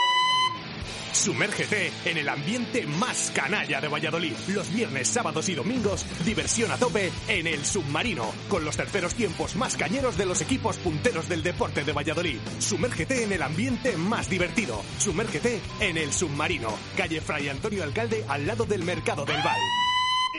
[1.20, 4.32] Sumérgete en el ambiente más canalla de Valladolid.
[4.48, 9.58] Los viernes, sábados y domingos, diversión a tope en el submarino, con los terceros tiempos
[9.58, 12.40] más cañeros de los equipos punteros del deporte de Valladolid.
[12.60, 14.82] Sumérgete en el ambiente más divertido.
[14.98, 19.60] Sumérgete en el submarino, calle Fray Antonio Alcalde, al lado del Mercado del Val.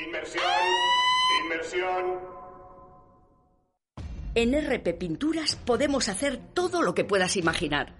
[0.02, 0.42] Inversión,
[1.44, 2.40] inversión.
[4.34, 7.99] En RP Pinturas podemos hacer todo lo que puedas imaginar.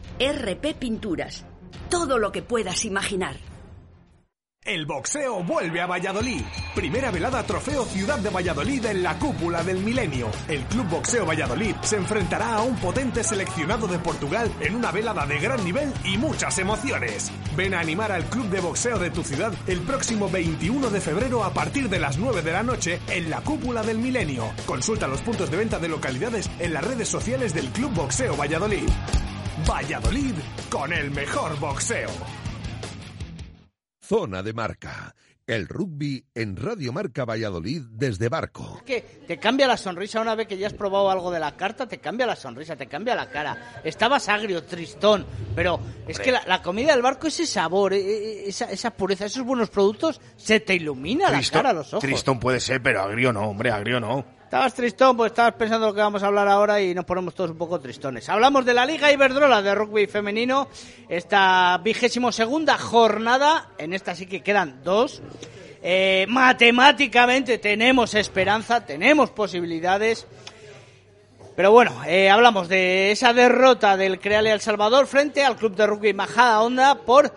[0.23, 1.47] RP Pinturas.
[1.89, 3.37] Todo lo que puedas imaginar.
[4.63, 6.43] El boxeo vuelve a Valladolid.
[6.75, 10.29] Primera velada Trofeo Ciudad de Valladolid en la cúpula del milenio.
[10.47, 15.25] El Club Boxeo Valladolid se enfrentará a un potente seleccionado de Portugal en una velada
[15.25, 17.31] de gran nivel y muchas emociones.
[17.57, 21.43] Ven a animar al Club de Boxeo de tu ciudad el próximo 21 de febrero
[21.43, 24.53] a partir de las 9 de la noche en la cúpula del milenio.
[24.67, 28.87] Consulta los puntos de venta de localidades en las redes sociales del Club Boxeo Valladolid.
[29.67, 30.33] Valladolid
[30.69, 32.09] con el mejor boxeo.
[34.01, 35.15] Zona de Marca.
[35.45, 38.75] El rugby en Radio Marca Valladolid desde Barco.
[38.77, 41.57] Es que te cambia la sonrisa una vez que ya has probado algo de la
[41.57, 43.81] carta, te cambia la sonrisa, te cambia la cara.
[43.83, 48.43] Estabas agrio, tristón, pero es que la, la comida del barco, ese sabor, eh, eh,
[48.47, 52.03] esa, esa pureza, esos buenos productos, se te ilumina la cara, los ojos.
[52.03, 54.40] Tristón puede ser, pero agrio no, hombre, agrio no.
[54.51, 57.51] Estabas tristón, pues estabas pensando lo que vamos a hablar ahora y nos ponemos todos
[57.51, 58.27] un poco tristones.
[58.27, 60.67] Hablamos de la Liga Iberdrola de rugby femenino,
[61.07, 65.21] esta vigésimo segunda jornada, en esta sí que quedan dos.
[65.81, 70.27] Eh, matemáticamente tenemos esperanza, tenemos posibilidades.
[71.55, 75.87] Pero bueno, eh, hablamos de esa derrota del Creale El Salvador frente al club de
[75.87, 77.33] rugby Majada Onda por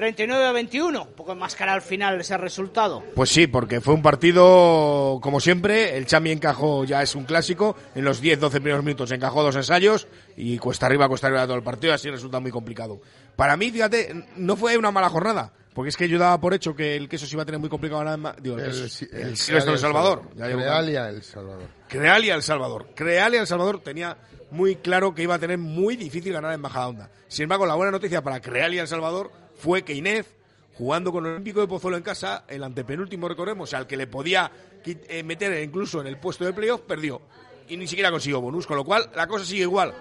[0.00, 1.02] 39 a 21.
[1.02, 3.04] Un poco enmascarar al final ese resultado.
[3.14, 7.76] Pues sí, porque fue un partido, como siempre, el Chami encajó, ya es un clásico,
[7.94, 10.08] en los 10-12 primeros minutos encajó dos ensayos
[10.38, 12.98] y cuesta arriba, cuesta arriba todo el partido, así resulta muy complicado.
[13.36, 16.74] Para mí, fíjate, no fue una mala jornada, Porque es que yo daba por hecho
[16.74, 18.36] que el queso se iba a tener muy complicado ahora.
[18.40, 20.22] Digo, el, El, el el Silvestre del Salvador.
[20.34, 21.68] Crealia El Salvador.
[21.88, 22.86] Crealia El Salvador.
[22.94, 24.16] Crealia El Salvador tenía
[24.50, 27.10] muy claro que iba a tener muy difícil ganar en Bajada Onda.
[27.28, 29.30] Sin embargo, la buena noticia para Crealia El Salvador
[29.60, 30.26] fue que Inés,
[30.74, 34.50] jugando con el Olímpico de Pozuelo en casa, el antepenúltimo, recordemos, al que le podía
[34.84, 37.20] eh, meter incluso en el puesto de playoff, perdió.
[37.68, 39.92] Y ni siquiera consiguió bonus, con lo cual la cosa sigue igual.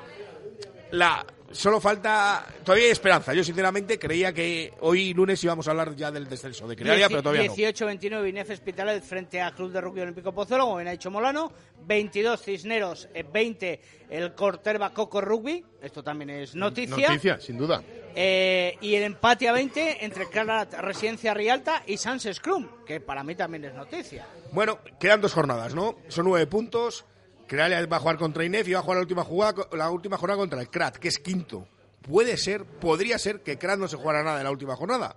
[0.91, 2.45] La, solo falta.
[2.63, 3.33] Todavía hay esperanza.
[3.33, 7.23] Yo, sinceramente, creía que hoy lunes íbamos a hablar ya del descenso de Crealia, pero
[7.23, 7.55] todavía no.
[7.55, 11.51] 18-29 Inef Hospitalet frente a Club de Rugby Olímpico Pozuelo, como bien ha dicho Molano.
[11.85, 15.65] 22 Cisneros, eh, 20 el Corterba Coco Rugby.
[15.81, 17.07] Esto también es noticia.
[17.07, 17.81] Noticia, sin duda.
[18.15, 23.23] Eh, y el empate a 20 entre Carat Residencia Rialta y Sans Scrum, que para
[23.23, 24.27] mí también es noticia.
[24.51, 25.97] Bueno, quedan dos jornadas, ¿no?
[26.07, 27.05] Son nueve puntos.
[27.49, 30.17] Crealia va a jugar contra Inef y va a jugar la última, jugada, la última
[30.17, 31.67] jornada contra el Krat, que es quinto.
[32.01, 35.15] Puede ser, podría ser que Krat no se jugara nada en la última jornada.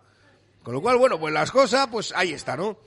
[0.65, 2.79] Con lo cual, bueno, pues las cosas, pues ahí está, ¿no?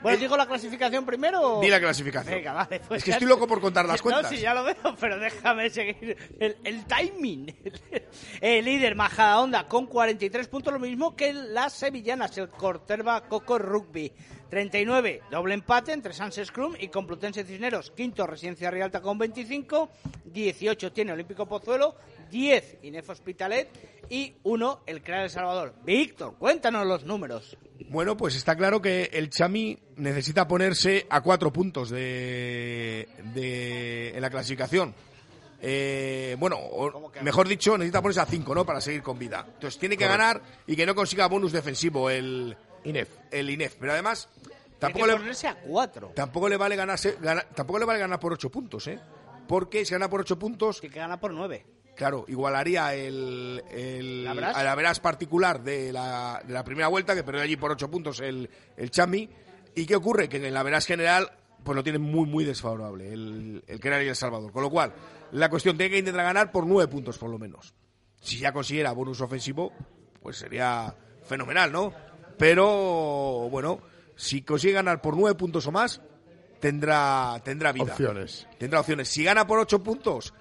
[0.00, 1.40] Bueno, digo la clasificación primero.
[1.58, 2.34] o- Di la clasificación.
[2.36, 2.80] Venga, vale.
[2.86, 4.30] pues Es que ya- estoy loco por contar las No, cuentas.
[4.30, 7.54] sí, ya lo veo, pero déjame seguir el, el timing.
[8.40, 14.12] El líder Majadahonda con 43 puntos, lo mismo que las sevillanas, el Corterba Coco Rugby.
[14.50, 17.90] 39, doble empate entre Sans Scrum y Complutense Cisneros.
[17.90, 19.90] Quinto, Residencia Rialta con 25.
[20.24, 21.94] 18 tiene Olímpico Pozuelo.
[22.30, 23.68] 10, Inef Hospitalet.
[24.10, 25.74] Y 1, el Crear El Salvador.
[25.84, 27.56] Víctor, cuéntanos los números.
[27.90, 34.20] Bueno, pues está claro que el Chami necesita ponerse a cuatro puntos de, de- en
[34.20, 34.94] la clasificación.
[35.60, 38.64] Eh, bueno, o- mejor dicho, necesita ponerse a cinco, ¿no?
[38.64, 39.44] Para seguir con vida.
[39.46, 40.22] Entonces tiene que Correcto.
[40.24, 43.08] ganar y que no consiga bonus defensivo el INEF.
[43.30, 43.76] El INEF.
[43.78, 44.28] Pero además,
[44.78, 46.12] tampoco le, que ponerse a 4.
[46.14, 48.98] tampoco le vale ganarse, gana- tampoco le vale ganar por ocho puntos, ¿eh?
[49.46, 51.64] Porque si gana por ocho puntos, Tiene que ganar por 9.
[51.96, 54.56] Claro, igualaría el, el, ¿La Brás?
[54.56, 57.90] a la veras particular de la, de la primera vuelta, que perdió allí por ocho
[57.90, 59.28] puntos el, el Chami.
[59.74, 60.28] ¿Y qué ocurre?
[60.28, 61.30] Que en la veras general,
[61.64, 64.52] pues lo tiene muy, muy desfavorable el, el y el Salvador.
[64.52, 64.92] Con lo cual,
[65.32, 67.74] la cuestión tiene que intentar ganar por nueve puntos, por lo menos.
[68.20, 69.72] Si ya consiguiera bonus ofensivo,
[70.22, 71.92] pues sería fenomenal, ¿no?
[72.38, 73.80] Pero, bueno,
[74.16, 76.00] si consigue ganar por nueve puntos o más,
[76.60, 77.84] tendrá, tendrá vida.
[77.92, 78.46] Opciones.
[78.58, 79.08] Tendrá opciones.
[79.08, 80.34] Si gana por ocho puntos,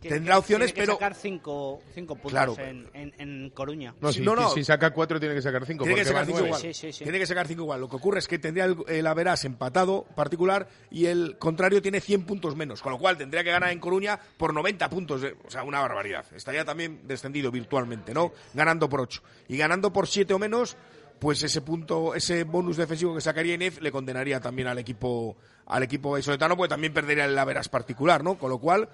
[0.00, 2.56] Tiene tendrá que- opciones, tiene que pero sacar 5 puntos Claro.
[2.58, 3.94] en, en, en Coruña.
[4.00, 4.48] No, si, no, no.
[4.50, 5.84] si saca cuatro tiene que sacar cinco.
[5.84, 6.58] Tiene que sacar cinco igual.
[6.60, 7.04] Sí, sí, sí.
[7.04, 7.80] Tiene que sacar cinco igual.
[7.80, 12.00] Lo que ocurre es que tendría el, el Averas empatado particular y el contrario tiene
[12.00, 12.80] 100 puntos menos.
[12.80, 15.20] Con lo cual tendría que ganar en Coruña por 90 puntos.
[15.20, 16.24] de- o sea, una barbaridad.
[16.34, 18.32] Estaría también descendido virtualmente, ¿no?
[18.54, 19.22] Ganando por 8.
[19.48, 20.78] Y ganando por 7 o menos,
[21.20, 25.84] pues ese punto, ese bonus defensivo que sacaría Inef le condenaría también al equipo al
[25.84, 28.36] equipo soletano, porque también perdería el Averas particular, ¿no?
[28.36, 28.88] Con lo cual,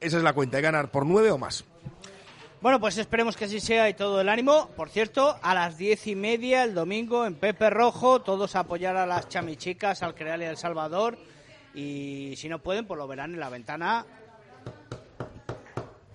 [0.00, 1.64] esa es la cuenta, de ganar por 9 o más.
[2.60, 4.68] Bueno, pues esperemos que así sea y todo el ánimo.
[4.76, 8.96] Por cierto, a las diez y media el domingo en Pepe Rojo, todos a apoyar
[8.96, 11.16] a las chamichicas, al Creal y al Salvador.
[11.74, 14.04] Y si no pueden, pues lo verán en la ventana.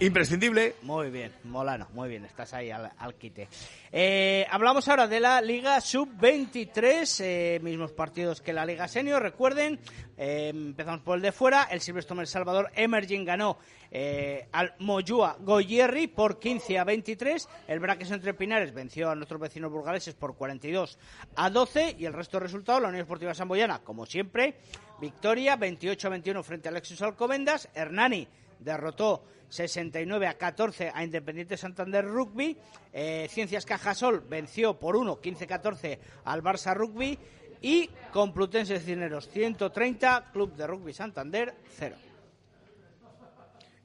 [0.02, 0.74] Imprescindible.
[0.82, 3.48] Muy bien, Molano, muy bien, estás ahí al, al quite.
[3.92, 9.80] Eh, hablamos ahora de la Liga Sub-23, eh, mismos partidos que la Liga Senior, recuerden.
[10.18, 13.60] eh, empezamos por el de fuera, el Silvestre El Salvador Emerging ganó
[13.92, 17.48] eh, al Moyúa Goyerri por 15 a 23.
[17.68, 20.98] El Braques entre Pinares venció a nuestros vecinos burgaleses por 42
[21.36, 21.98] a 12.
[22.00, 24.56] Y el resto de resultados, la Unión Esportiva Samboyana, como siempre,
[25.00, 27.70] victoria 28 a 21 frente a Alexis Alcobendas.
[27.76, 28.28] Hernani
[28.62, 32.58] derrotó 69 a 14 a Independiente Santander Rugby.
[32.94, 37.20] Eh, Ciencias Cajasol venció por 1, 15-14 al Barça Rugby.
[37.64, 41.96] Y Complutense Cineros 130, Club de Rugby Santander 0.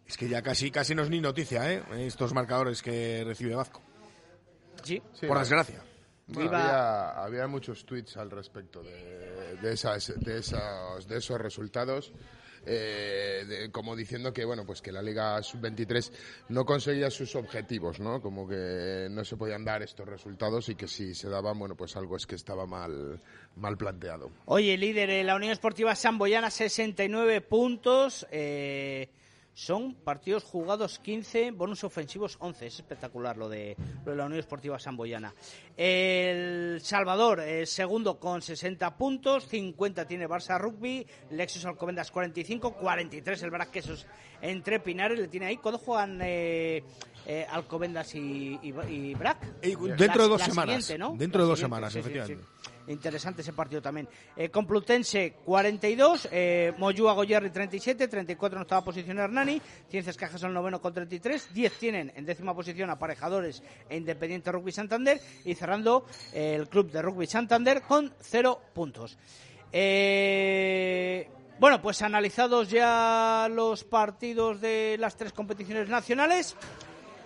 [0.07, 1.83] Es que ya casi, casi no es ni noticia, ¿eh?
[2.07, 3.83] Estos marcadores que recibe Vasco.
[4.85, 5.03] Sí.
[5.13, 5.83] Sí, Por desgracia.
[6.29, 11.41] Bueno, Viva- había, había muchos tweets al respecto de, de, esas, de, esas, de esos
[11.41, 12.13] resultados.
[12.67, 16.13] Eh, de- como diciendo que bueno pues que la Liga Sub-23
[16.51, 20.89] no conseguía sus objetivos no como que no se podían dar estos resultados y que
[20.89, 23.21] si se daban bueno pues algo es que estaba mal
[23.57, 28.27] mal planteado Oye, líder en la Unión Esportiva Samboyana, 69 puntos.
[28.31, 29.09] eh,
[29.57, 32.67] son partidos jugados 15, bonus ofensivos 11.
[32.67, 35.35] Es espectacular lo de, lo de la Unión Esportiva Samboyana.
[35.75, 39.49] El Salvador, eh, segundo con 60 puntos.
[39.49, 41.07] 50 tiene Barça Rugby.
[41.31, 42.75] Lexus Alcobendas 45.
[42.75, 44.07] 43 el Braquesos
[44.43, 45.19] entre Pinares.
[45.19, 45.57] Le tiene ahí.
[45.57, 46.85] ¿Cuándo juegan eh,
[47.25, 49.43] eh, Alcobendas y, y, y Brac?
[49.63, 50.87] Eh, dentro de dos semanas.
[50.87, 52.45] Dentro La de dos semanas, sí, sí, efectivamente.
[52.45, 52.76] sí.
[52.89, 54.09] Interesante ese partido también.
[54.37, 60.53] Eh, Complutense 42, eh, Moyúa Goyerri 37, 34 en octava posición Hernani, Ciencias Cajas el
[60.53, 66.07] noveno con 33, 10 tienen en décima posición Aparejadores e Independiente Rugby Santander y cerrando
[66.33, 69.19] eh, el Club de Rugby Santander con 0 puntos.
[69.73, 71.29] Eh,
[71.59, 76.55] bueno, pues analizados ya los partidos de las tres competiciones nacionales,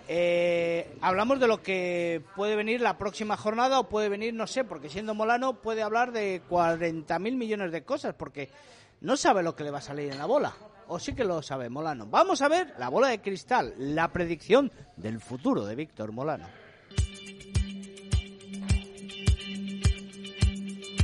[0.07, 4.63] eh, hablamos de lo que puede venir la próxima jornada o puede venir, no sé,
[4.63, 8.49] porque siendo Molano puede hablar de 40.000 millones de cosas, porque
[9.01, 10.53] no sabe lo que le va a salir en la bola.
[10.87, 12.05] O sí que lo sabe Molano.
[12.05, 16.47] Vamos a ver la bola de cristal, la predicción del futuro de Víctor Molano.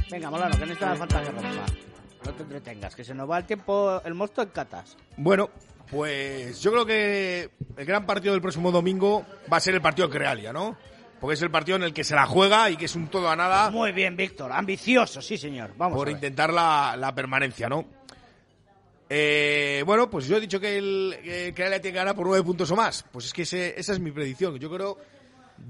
[0.10, 1.66] Venga, Molano, que no está falta que rompa.
[2.26, 4.98] No te entretengas, que se nos va el tiempo, el monstruo en catas.
[5.16, 5.50] Bueno,
[5.90, 10.08] pues yo creo que el gran partido del próximo domingo va a ser el partido
[10.08, 10.76] de Crealia, ¿no?
[11.20, 13.30] Porque es el partido en el que se la juega y que es un todo
[13.30, 13.72] a nada.
[13.72, 14.52] Muy bien, Víctor.
[14.52, 15.72] Ambicioso, sí, señor.
[15.78, 16.18] Vamos por a ver.
[16.18, 17.86] intentar la, la permanencia, ¿no?
[19.10, 22.44] Eh, bueno, pues yo he dicho que el que Crealia tiene que ganar por nueve
[22.44, 23.06] puntos o más.
[23.12, 24.58] Pues es que ese- esa es mi predicción.
[24.60, 24.98] Yo creo,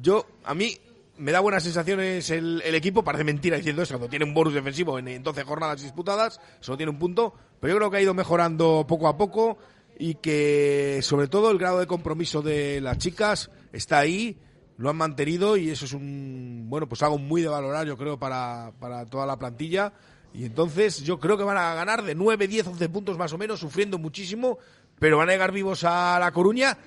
[0.02, 0.76] yo a mí
[1.18, 3.04] me da buenas sensaciones el, el equipo.
[3.04, 6.78] Parece mentira diciendo eso cuando tiene un bonus defensivo en, en 12 jornadas disputadas, solo
[6.78, 7.34] tiene un punto.
[7.60, 9.58] Pero yo creo que ha ido mejorando poco a poco
[10.00, 14.40] y que sobre todo el grado de compromiso de las chicas está ahí.
[14.78, 18.20] Lo han mantenido y eso es un bueno pues algo muy de valorar yo creo
[18.20, 19.92] para, para toda la plantilla
[20.34, 23.40] y entonces yo creo que van a ganar de 9, 10, 11 puntos más o
[23.40, 24.60] menos, sufriendo muchísimo,
[25.00, 26.78] pero van a llegar vivos a La Coruña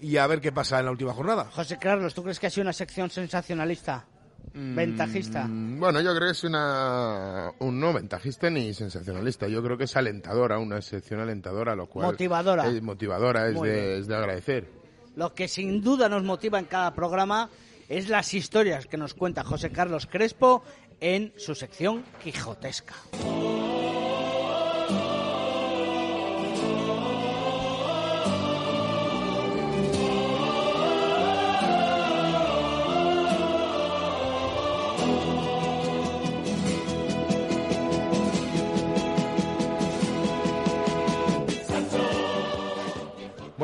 [0.00, 1.50] y a ver qué pasa en la última jornada.
[1.52, 4.06] José Carlos, ¿tú crees que ha sido una sección sensacionalista?
[4.52, 5.46] Ventajista.
[5.46, 9.48] Mm, Bueno, yo creo que es una, un no ventajista ni sensacionalista.
[9.48, 12.06] Yo creo que es alentadora, una sección alentadora, lo cual...
[12.06, 12.66] Motivadora.
[12.68, 14.68] Es motivadora, es de, es de agradecer.
[15.16, 17.48] Lo que sin duda nos motiva en cada programa
[17.88, 20.62] es las historias que nos cuenta José Carlos Crespo
[21.00, 22.94] en su sección quijotesca.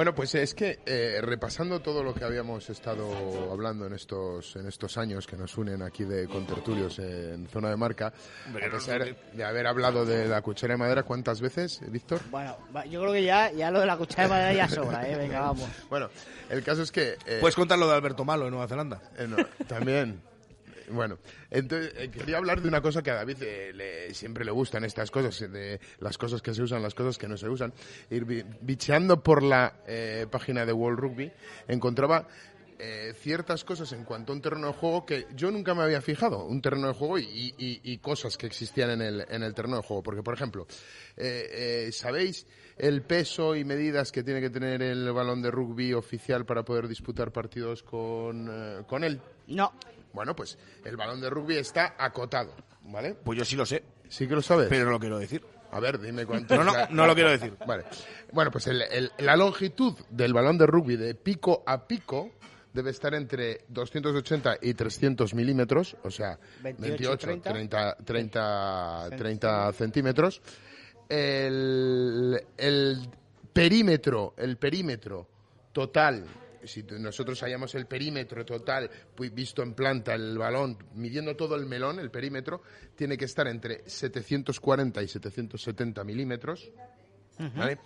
[0.01, 4.67] Bueno, pues es que eh, repasando todo lo que habíamos estado hablando en estos en
[4.67, 8.07] estos años que nos unen aquí de contertulios en zona de marca,
[8.49, 12.23] a pesar de haber hablado de la cuchara de madera, ¿cuántas veces, Víctor?
[12.31, 15.07] Bueno, va- yo creo que ya, ya lo de la cuchara de madera ya sobra,
[15.07, 15.17] ¿eh?
[15.17, 15.69] Venga, vamos.
[15.91, 16.09] Bueno,
[16.49, 17.19] el caso es que...
[17.27, 19.03] eh, Puedes contar lo de Alberto Malo en Nueva Zelanda.
[19.19, 19.37] Eh, no,
[19.69, 20.23] también.
[20.91, 21.19] Bueno,
[21.51, 24.85] entonces eh, quería hablar de una cosa que a David eh, le- siempre le gustan
[24.85, 27.73] estas cosas, eh, de las cosas que se usan, las cosas que no se usan.
[28.11, 31.31] Ir bi- bicheando por la eh, página de World Rugby,
[31.69, 32.27] encontraba
[32.83, 36.01] eh, ciertas cosas en cuanto a un terreno de juego que yo nunca me había
[36.01, 39.83] fijado, un terreno de juego y, cosas que existían en el, en el terreno de
[39.83, 40.03] juego.
[40.03, 40.67] Porque, por ejemplo,
[41.17, 42.47] eh, eh, ¿sabéis
[42.79, 46.89] el peso y medidas que tiene que tener el balón de rugby oficial para poder
[46.89, 48.51] disputar partidos con,
[48.89, 49.21] con él?
[49.49, 49.71] No.
[50.13, 52.55] Bueno, pues el balón de rugby está acotado,
[52.85, 53.15] ¿vale?
[53.15, 53.83] Pues yo sí lo sé.
[54.09, 54.69] Sí que lo sabes.
[54.69, 55.45] Pero no lo quiero decir.
[55.73, 56.57] A ver, dime cuánto.
[56.57, 57.55] No, no, la- no lo quiero decir.
[57.65, 57.85] Vale.
[58.33, 62.33] Bueno, pues el- el- la longitud del balón de rugby de pico a pico
[62.73, 69.73] debe estar entre 280 y 300 milímetros, o sea, 28, 28, 30, 30, 30, 30
[69.75, 70.43] centímetros.
[71.09, 73.09] El, el
[73.53, 75.27] perímetro, el perímetro
[75.73, 76.25] total,
[76.65, 78.91] si nosotros hallamos el perímetro total,
[79.33, 82.63] visto en planta el balón, midiendo todo el melón, el perímetro,
[82.95, 86.71] tiene que estar entre 740 y 770 milímetros.
[87.57, 87.79] ¿vale?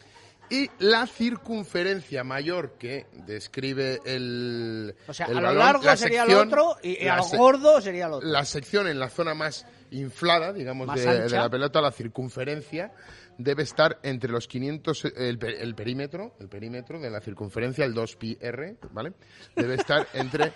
[0.50, 4.94] Y la circunferencia mayor que describe el.
[5.08, 7.16] O sea, el a lo balón, largo la sería sección- lo otro y, y a
[7.16, 8.28] lo gordo sería lo otro.
[8.28, 12.92] La sección en la zona más inflada, digamos, de, la pelota, la circunferencia,
[13.38, 15.04] debe estar entre los 500.
[15.16, 19.12] El, el perímetro, el perímetro de la circunferencia, el 2πr, ¿vale?
[19.56, 20.52] Debe estar entre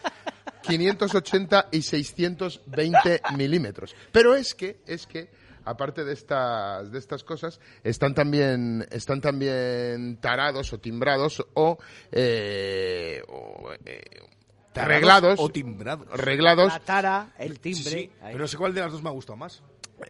[0.63, 3.95] 580 y 620 milímetros.
[4.13, 5.31] Pero es que, es que
[5.65, 11.79] aparte de estas de estas cosas están también están también tarados o timbrados o,
[12.11, 14.01] eh, o, eh,
[14.87, 16.07] reglados o timbrados.
[16.11, 17.83] reglados La tara, el timbre.
[17.83, 19.63] Sí, sí, pero no sé cuál de las dos me ha gustado más.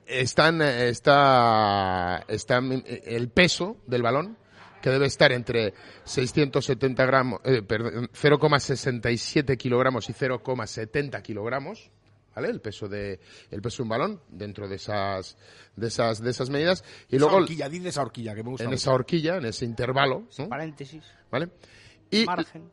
[0.07, 4.37] están eh, está están eh, el peso del balón
[4.83, 11.91] que debe estar entre 670 gramos eh, perdón, 0,67 kilogramos y 0,70 kilogramos
[12.35, 12.49] ¿vale?
[12.51, 13.19] el peso de
[13.51, 15.37] el peso de un balón dentro de esas
[15.75, 18.51] de esas de esas medidas y Esa luego horquilla, di de esa horquilla que me
[18.51, 18.77] gusta en mucho.
[18.77, 20.49] esa horquilla en ese intervalo ¿no?
[20.49, 21.03] Paréntesis.
[21.31, 21.49] ¿vale?
[22.11, 22.71] Y Margen.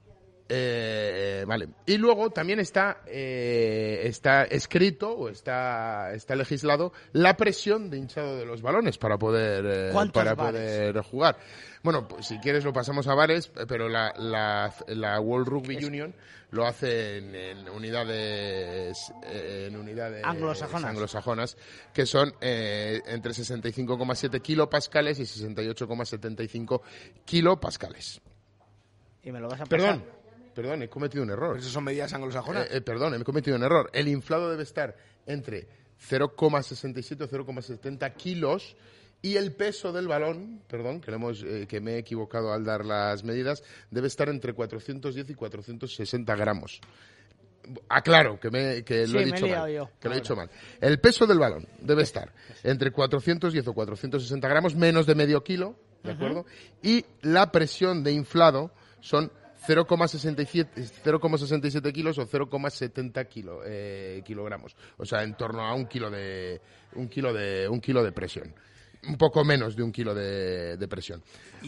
[0.48, 1.70] Eh, vale.
[1.88, 8.38] Y luego también está, eh, está escrito o está, está legislado la presión de hinchado
[8.38, 10.62] de los balones para poder, eh, ¿Cuántos para bares?
[10.62, 11.38] poder jugar.
[11.82, 16.14] Bueno, pues si quieres lo pasamos a bares, pero la, la, la World Rugby Union
[16.52, 20.90] lo hace en, en unidades, eh, en unidades Anglosajonas.
[20.90, 21.58] anglosajonas,
[21.94, 26.82] que son eh, entre 65,7 kilopascales y 68,75
[27.26, 28.22] kilopascales.
[29.24, 29.70] Y me lo vas a pasar.
[29.70, 30.06] Perdón,
[30.56, 31.58] perdón, he cometido un error.
[31.58, 32.66] ¿Esas son medidas anglosajonas?
[32.68, 33.90] Eh, eh, perdón, he cometido un error.
[33.94, 34.96] El inflado debe estar
[35.28, 35.68] entre
[36.10, 38.76] 0,67 o 0,70 kilos
[39.22, 42.64] y el peso del balón, perdón, que, lo hemos, eh, que me he equivocado al
[42.64, 46.80] dar las medidas, debe estar entre 410 y 460 gramos.
[47.90, 49.72] Aclaro que, me, que Sí, lo he me he dicho mal.
[49.72, 49.90] yo.
[50.00, 50.50] Que lo he dicho mal.
[50.80, 52.32] El peso del balón debe estar
[52.64, 56.46] entre 410 o 460 gramos, menos de medio kilo, ¿de acuerdo?
[56.84, 59.32] Y la presión de inflado son
[59.68, 60.68] 0,67
[61.04, 64.76] 0,67 kilos o 0,70 kilo, eh, kilogramos.
[64.98, 66.62] O sea, en torno a un kilo de
[66.96, 68.54] un kilo de un kilo de presión.
[69.08, 71.22] Un poco menos de un kilo de, de presión.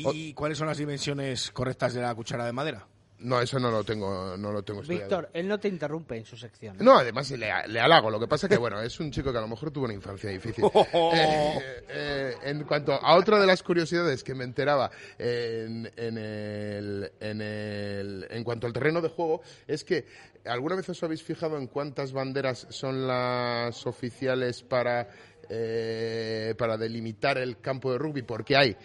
[0.04, 2.88] O- ¿Y cuáles son las dimensiones correctas de la cuchara de madera?
[3.20, 4.82] No, eso no lo tengo, no lo tengo.
[4.82, 6.76] Víctor, él no te interrumpe en su sección.
[6.76, 6.80] ¿eh?
[6.84, 8.09] No, además le, le halago.
[8.11, 10.30] Lo que pasa que, bueno, es un chico que a lo mejor tuvo una infancia
[10.30, 10.63] difícil.
[11.13, 17.11] Eh, eh, en cuanto a otra de las curiosidades que me enteraba en, en, el,
[17.20, 20.05] en, el- en cuanto al terreno de juego, es que
[20.45, 25.07] ¿alguna vez os habéis fijado en cuántas banderas son las oficiales para,
[25.49, 28.22] eh, para delimitar el campo de rugby?
[28.22, 28.78] Porque hay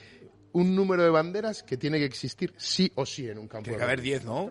[0.52, 3.76] un número de banderas que tiene que existir sí o sí en un campo Tiene
[3.76, 4.08] de que haber rugby.
[4.10, 4.50] 10, ¿no?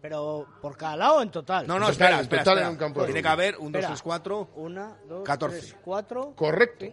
[0.00, 1.66] Pero por cada lado en total.
[1.66, 2.66] No, no, En total, espera, en espera, total espera.
[2.68, 3.88] en un campo de Tiene que haber un, dos, Espera.
[3.88, 4.50] tres, cuatro.
[4.56, 5.58] Una, dos, 14.
[5.58, 6.32] tres, cuatro.
[6.36, 6.86] Correcto.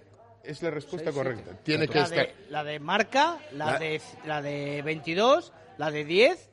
[0.44, 1.44] Es la respuesta seis, correcta.
[1.46, 1.60] siete.
[1.64, 2.18] Tiene que la estar.
[2.28, 6.50] De, la de marca, la, La- de la de 22, la de 10.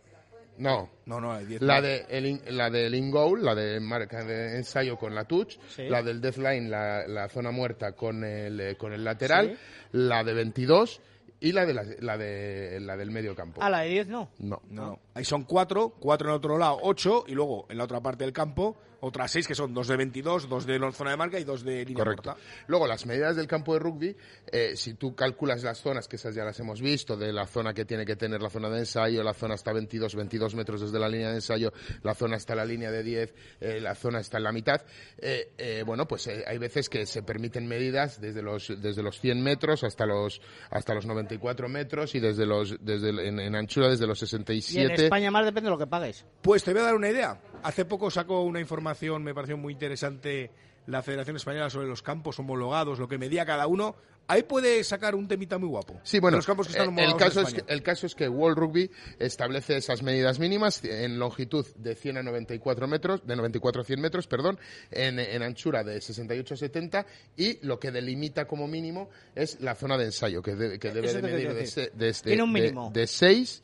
[0.58, 0.90] No.
[1.06, 1.62] No, no, hay 10.
[1.62, 1.82] La no.
[1.86, 5.88] de el, in- la del in-goal, la de marca de ensayo con la touch, Sí.
[5.88, 9.58] la del deathline, la, la zona muerta con el, eh, con el lateral, Sí.
[9.92, 11.00] la de 22
[11.40, 13.60] y la de la, la de la del medio campo.
[13.62, 14.28] Ah, la de 10 no.
[14.38, 14.60] No.
[14.70, 14.98] No, no.
[15.18, 18.32] Ahí son cuatro, cuatro en otro lado, ocho, y luego en la otra parte del
[18.32, 21.44] campo, otras seis que son dos de 22, dos de la zona de marca y
[21.44, 22.30] dos de línea Correcto.
[22.30, 22.40] corta.
[22.68, 24.16] Luego, las medidas del campo de rugby,
[24.52, 27.74] eh, si tú calculas las zonas, que esas ya las hemos visto, de la zona
[27.74, 30.98] que tiene que tener la zona de ensayo, la zona está 22, 22 metros desde
[31.00, 31.72] la línea de ensayo,
[32.04, 34.82] la zona está en la línea de 10, eh, la zona está en la mitad,
[35.18, 39.20] eh, eh, bueno, pues eh, hay veces que se permiten medidas desde los, desde los
[39.20, 40.40] 100 metros hasta los,
[40.70, 44.28] hasta los 94 metros y desde los, desde, en, en anchura desde los Y en
[44.28, 45.07] 67.
[45.08, 46.24] España más depende de lo que pagues.
[46.42, 47.40] Pues te voy a dar una idea.
[47.62, 50.50] Hace poco sacó una información, me pareció muy interesante,
[50.86, 53.94] la Federación Española sobre los campos homologados, lo que medía cada uno.
[54.30, 55.98] Ahí puede sacar un temita muy guapo.
[56.02, 58.28] Sí, bueno, los campos que están eh, el, caso es que, el caso es que
[58.28, 63.80] World Rugby establece esas medidas mínimas en longitud de 100 a 94 metros, de 94
[63.80, 64.58] a 100 metros, perdón,
[64.90, 67.06] en, en anchura de 68 a 70
[67.38, 71.10] y lo que delimita como mínimo es la zona de ensayo, que, de- que debe
[71.14, 72.90] de medir de, de este- de- mínimo.
[72.92, 73.62] de 6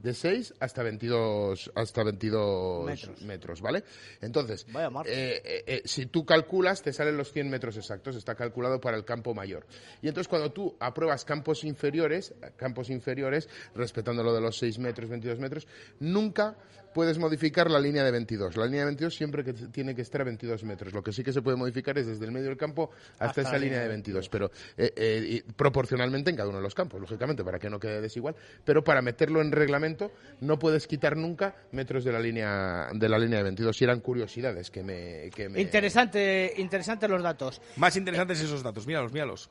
[0.00, 3.22] de 6 hasta 22 hasta 22 Metros.
[3.22, 3.84] metros, ¿vale?
[4.20, 4.66] Entonces,
[5.06, 8.96] eh, eh, eh, si tú calculas, te salen los 100 metros exactos, está calculado para
[8.96, 9.66] el campo mayor.
[10.02, 15.08] Y entonces cuando tú apruebas campos inferiores, campos inferiores, respetando lo de los 6 metros,
[15.08, 15.66] 22 metros,
[16.00, 16.56] nunca
[16.96, 18.56] puedes modificar la línea de 22.
[18.56, 20.94] La línea de 22 siempre que tiene que estar a 22 metros.
[20.94, 22.88] Lo que sí que se puede modificar es desde el medio del campo
[23.18, 26.48] hasta, Hasta esa línea línea de de 22, pero eh, eh, y proporcionalmente en cada
[26.48, 28.34] uno de los campos, lógicamente, para que no quede desigual.
[28.64, 33.18] Pero para meterlo en reglamento no puedes quitar nunca metros de la línea de la
[33.18, 33.78] línea de 22.
[33.78, 35.28] Y eran curiosidades que me...
[35.34, 35.60] Que me...
[35.60, 37.60] Interesante, interesante los datos.
[37.76, 39.50] Más interesantes esos datos, míralos, míralos.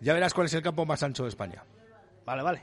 [0.00, 1.64] Ya verás cuál es el campo más ancho de España.
[2.28, 2.60] Vale, vale.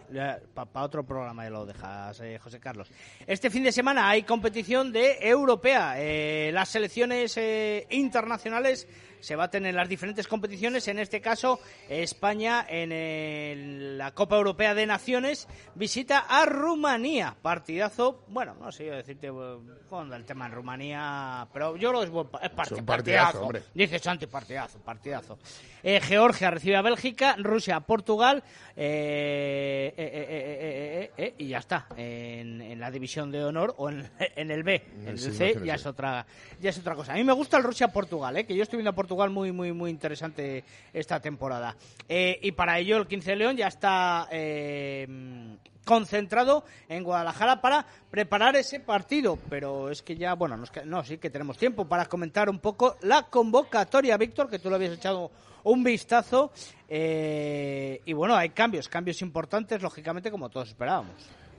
[0.54, 2.88] Para otro programa ya lo dejas, eh, José Carlos.
[3.26, 5.96] Este fin de semana hay competición de europea.
[5.98, 8.88] Eh, las selecciones eh, internacionales
[9.26, 10.88] se baten en las diferentes competiciones.
[10.88, 11.60] En este caso,
[11.90, 17.36] España en el- la Copa Europea de Naciones visita a Rumanía.
[17.42, 18.24] Partidazo.
[18.28, 19.58] Bueno, no sé yo decirte eh,
[19.90, 23.24] con el tema en Rumanía, pero yo lo es, buen es parti- Es un partidazo,
[23.26, 23.42] partidazo.
[23.42, 23.64] hombre.
[23.74, 25.40] Dice Santi, partidazo, partidazo.
[25.82, 28.44] Eh, Georgia recibe a Bélgica, Rusia a Portugal,
[28.76, 31.88] eh, eh, eh, eh, eh, eh, eh, y ya está.
[31.98, 34.84] En, en la división de honor o en, en el B.
[35.02, 36.26] En el C ya es otra
[36.60, 37.14] ya es otra cosa.
[37.14, 39.72] A mí me gusta el Rusia-Portugal, eh, que yo estoy viendo a Portugal muy, muy,
[39.74, 40.64] muy interesante
[40.94, 41.76] esta temporada.
[42.08, 45.08] Eh, y para ello el 15 de León ya está eh,
[45.86, 49.38] concentrado en Guadalajara para preparar ese partido.
[49.50, 52.98] Pero es que ya, bueno, queda- no, sí que tenemos tiempo para comentar un poco
[53.02, 55.32] la convocatoria, Víctor, que tú lo habías echado
[55.64, 56.52] un vistazo.
[56.90, 61.16] eh, y bueno, hay cambios, cambios importantes, lógicamente, como todos esperábamos.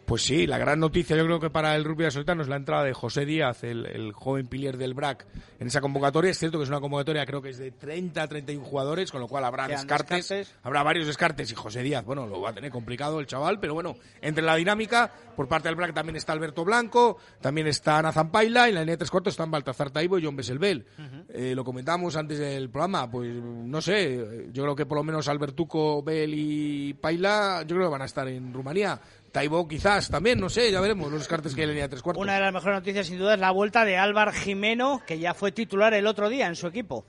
[0.06, 2.84] Pues sí, la gran noticia yo creo que para el rugby solitario es la entrada
[2.84, 5.26] de José Díaz, el, el joven pilier del BRAC,
[5.58, 6.30] en esa convocatoria.
[6.30, 9.20] Es cierto que es una convocatoria creo que es de 30 a 31 jugadores, con
[9.20, 10.54] lo cual habrá descartes, descartes.
[10.62, 13.74] habrá varios descartes y José Díaz, bueno, lo va a tener complicado el chaval, pero
[13.74, 18.30] bueno, entre la dinámica, por parte del BRAC también está Alberto Blanco, también está Nathan
[18.30, 20.86] Paila, y en la línea de tres cuartos están Baltazar Taibo y John Besselbel.
[21.30, 25.26] Eh, lo comentamos antes del programa, pues no sé, yo creo que por lo menos
[25.26, 29.00] Albertuco, Bel y Paila, yo creo que van a estar en Rumanía.
[29.36, 31.90] Taibo quizás también, no sé, ya veremos los descartes que hay en la línea de
[31.90, 32.22] tres cuartos.
[32.22, 35.34] Una de las mejores noticias, sin duda, es la vuelta de Álvar Jimeno, que ya
[35.34, 37.04] fue titular el otro día en su equipo.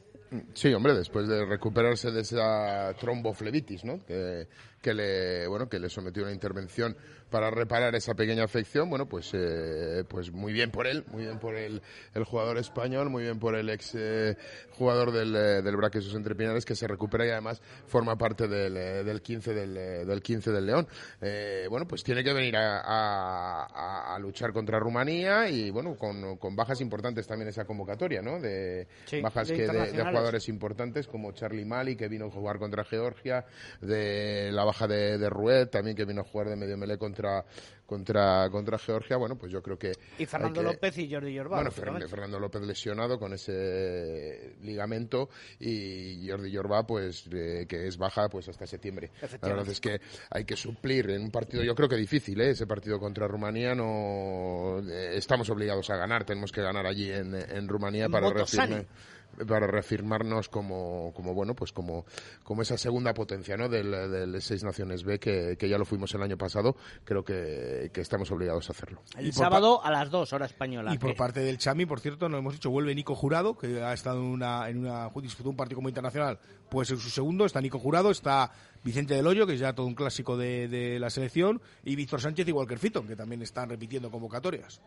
[0.54, 4.06] Sí, hombre, después de recuperarse de esa tromboflebitis, ¿no?
[4.06, 4.50] Que,
[4.88, 6.96] que le, bueno, que le sometió una intervención
[7.30, 11.40] para reparar esa pequeña afección, bueno, pues, eh, pues muy bien por él, muy bien
[11.40, 11.82] por el,
[12.14, 14.38] el jugador español, muy bien por el ex eh,
[14.72, 18.74] jugador del, eh, del Braque Sus Entrepinares que se recupera y además forma parte del,
[19.06, 19.74] del 15 del,
[20.08, 20.88] del 15 del León.
[21.20, 22.80] Eh, bueno, pues tiene que venir a,
[24.16, 28.40] a- luchar contra Rumanía y bueno, con, con bajas importantes también esa convocatoria, ¿no?
[28.40, 32.58] De Sí, bajas de que de- jugadores importantes como Charlie Mali que vino a jugar
[32.58, 33.46] contra Georgia,
[33.82, 37.44] de la baja de, de Ruet también que vino a jugar de medio melee contra
[37.86, 39.16] contra contra Georgia.
[39.16, 41.56] Bueno, pues yo creo que Y Fernando que- López y Jordi Jorba.
[41.64, 41.72] bueno.
[41.72, 48.28] Fer- Fernando López lesionado con ese ligamento y Jordi Jorba, pues, eh, que es baja
[48.30, 49.12] pues hasta septiembre.
[49.42, 52.52] La verdad es que hay que suplir en un partido, yo creo que difícil, ¿eh?
[52.52, 57.34] ese partido contra Rumanía, no eh, estamos obligados a ganar, tenemos que ganar allí en,
[57.36, 58.86] en Rumanía para reafirmar
[59.46, 62.06] para reafirmarnos como, como bueno pues como,
[62.44, 63.70] como esa segunda potencia ¿no?
[63.70, 67.92] del, del Seis Naciones B que, que ya lo fuimos el año pasado creo que,
[67.94, 70.94] que estamos obligados a hacerlo El sábado a las 2, hora española.
[70.94, 73.94] Y por parte del Chami, por cierto, no hemos dicho, vuelve Nico Jurado, que ha
[73.94, 77.62] estado en una, en una disputó un partido como internacional, pues en su segundo, está
[77.62, 78.52] Nico Jurado, está
[78.84, 82.22] Vicente Del Hoyo, que es ya todo un clásico de, de la selección, y Víctor
[82.22, 84.82] Sánchez y Walker Fitton, que también están repitiendo convocatorias.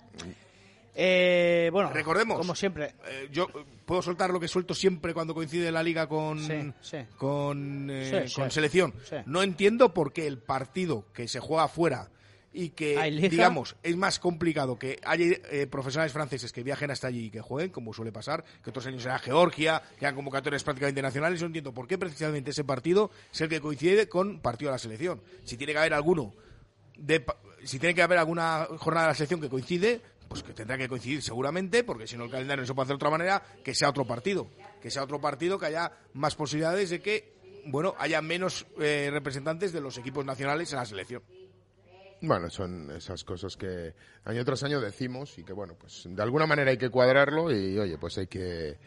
[0.94, 2.94] Eh, bueno, Recordemos, como siempre.
[3.06, 3.46] eh, yo
[3.86, 6.98] puedo soltar lo que suelto siempre cuando coincide la liga con, Sí, sí.
[7.16, 8.94] con, eh, Sí, con selección.
[9.26, 12.10] No entiendo por qué el partido que se juega afuera
[12.52, 12.98] y que,
[13.30, 17.40] digamos, es más complicado que haya eh, profesionales franceses que viajen hasta allí y que
[17.40, 21.40] jueguen, como suele pasar, que otros años era Georgia, que han convocatorias prácticamente nacionales.
[21.40, 24.78] No entiendo por qué precisamente ese partido es el que coincide con partido de la
[24.78, 25.22] selección.
[25.44, 26.34] Si tiene que haber alguno
[26.98, 27.24] de
[27.62, 30.88] si tiene que haber alguna jornada de la selección que coincide, pues que tendrá que
[30.88, 33.74] coincidir seguramente, porque si no el calendario no se puede hacer de otra manera, que
[33.74, 34.46] sea otro partido,
[34.80, 37.34] que sea otro partido, que haya más posibilidades de que,
[37.66, 41.24] bueno, haya menos eh, representantes de los equipos nacionales en la selección.
[42.22, 43.92] Bueno, son esas cosas que
[44.24, 47.76] año tras año decimos y que, bueno, pues de alguna manera hay que cuadrarlo y,
[47.76, 48.78] oye, pues hay que,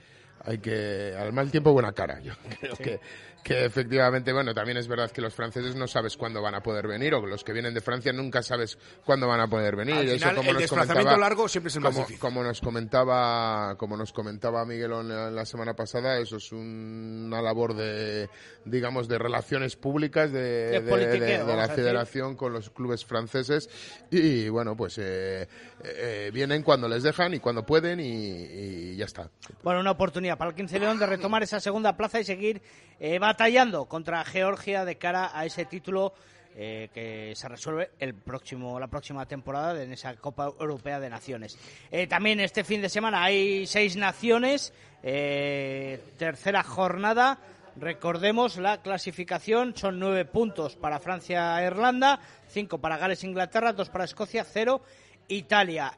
[0.45, 2.19] hay que, al mal tiempo buena cara.
[2.21, 2.99] Yo creo que,
[3.43, 6.87] que efectivamente, bueno, también es verdad que los franceses no sabes cuándo van a poder
[6.87, 9.95] venir o los que vienen de Francia nunca sabes cuándo van a poder venir.
[9.95, 12.19] Al Eso final, como el nos desplazamiento largo siempre es el más como, difícil.
[12.21, 17.41] como nos comentaba, como nos comentaba Miguel en la, semana pasada, eso es un- una
[17.41, 18.29] labor de,
[18.65, 23.69] digamos, de relaciones públicas de, De de- de- la federación con los clubes franceses
[24.09, 25.47] y bueno pues eh,
[25.83, 29.29] eh, vienen cuando les dejan y cuando pueden y, y ya está
[29.63, 32.61] Bueno, una oportunidad para el 15 León de retomar esa segunda plaza y seguir
[32.99, 36.13] eh, batallando contra Georgia de cara a ese título
[36.55, 41.57] eh, que se resuelve el próximo, la próxima temporada en esa Copa Europea de Naciones.
[41.91, 47.39] Eh, también este fin de semana hay seis naciones, tercera jornada.
[47.75, 53.73] Recordemos la clasificación, son nueve puntos para Francia e Irlanda, cinco para Gales e Inglaterra,
[53.73, 54.81] dos para Escocia, cero
[55.27, 55.97] Italia.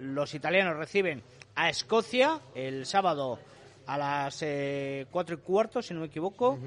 [0.00, 1.22] Los italianos reciben
[1.54, 3.38] a Escocia el sábado
[3.86, 6.58] a las eh, cuatro y cuarto, si no me equivoco.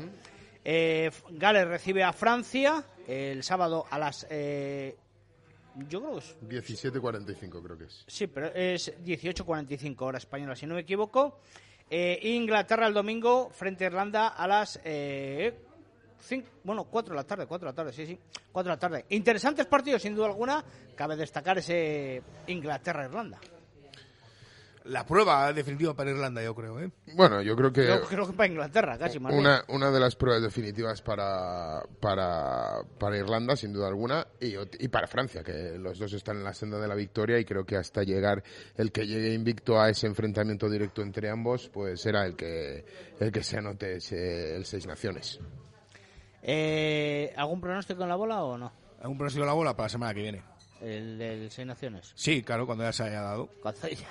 [0.64, 4.28] Eh, Gales recibe a Francia el sábado a las...
[4.30, 4.96] eh,
[5.88, 6.14] yo creo
[6.50, 10.82] que es 17.45 creo que es Sí, pero es 18.45 hora española, si no me
[10.82, 11.40] equivoco.
[11.90, 14.80] Eh, Inglaterra el domingo frente a Irlanda a las...
[14.84, 15.58] eh,
[16.28, 18.20] cin- bueno, 4 de la tarde, 4 de la tarde, sí, sí.
[18.52, 19.06] 4 de la tarde.
[19.10, 20.64] Interesantes partidos, sin duda alguna.
[20.96, 23.40] Cabe destacar ese Inglaterra-Irlanda.
[24.88, 26.90] La prueba definitiva para Irlanda, yo creo, ¿eh?
[27.14, 29.42] bueno yo creo que Yo creo que para Inglaterra, casi más bien.
[29.46, 34.88] una, una de las pruebas definitivas para, para, para Irlanda, sin duda alguna, y, y
[34.88, 37.76] para Francia, que los dos están en la senda de la victoria y creo que
[37.76, 38.44] hasta llegar
[38.78, 42.86] el que llegue invicto a ese enfrentamiento directo entre ambos, pues será el que,
[43.20, 45.40] el que se anote ese- el Seis Naciones.
[46.44, 48.72] Eh, ¿Algún pronóstico en la bola o no?
[49.02, 50.44] ¿Algún pronóstico de la bola para la semana que viene?
[50.82, 52.12] El del Seis Naciones.
[52.16, 53.50] Sí, claro, cuando ya se haya dado.
[53.62, 54.08] Cuando ya-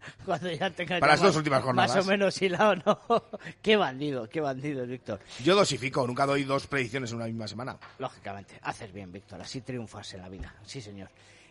[0.24, 1.96] Cuando ya tenga Para las dos últimas jornadas.
[1.96, 3.24] Más o menos hilado, ¿no?
[3.62, 5.20] qué bandido, qué bandido, Víctor.
[5.42, 7.78] Yo dosifico, nunca doy dos predicciones en una misma semana.
[7.98, 10.54] Lógicamente, haces bien, Víctor, así triunfas en la vida.
[10.64, 11.08] Sí, señor.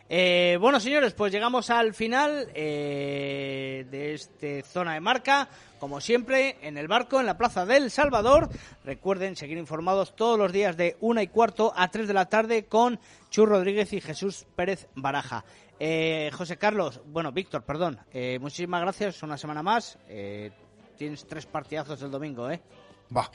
[0.10, 5.50] Eh, bueno, señores, pues llegamos al final eh, de este zona de marca.
[5.80, 8.50] Como siempre, en el barco, en la Plaza del Salvador.
[8.84, 12.66] Recuerden seguir informados todos los días de una y cuarto a 3 de la tarde
[12.66, 15.44] con Chus Rodríguez y Jesús Pérez Baraja.
[15.80, 18.00] Eh, José Carlos, bueno, Víctor, perdón.
[18.12, 19.98] eh, muchísimas gracias, una semana más.
[20.08, 20.52] Eh,
[20.98, 22.62] tienes tres partidazos el domingo, ¿eh?
[23.16, 23.30] Va.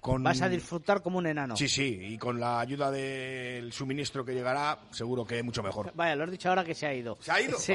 [0.00, 0.22] Con...
[0.22, 1.56] Vas a disfrutar como un enano.
[1.56, 5.92] Sí, sí, y con la ayuda del suministro que llegará, seguro que mucho mejor.
[5.94, 7.18] Vaya, lo has dicho ahora que se ha ido.
[7.20, 7.58] ¿Se ha ido?
[7.58, 7.74] Sí.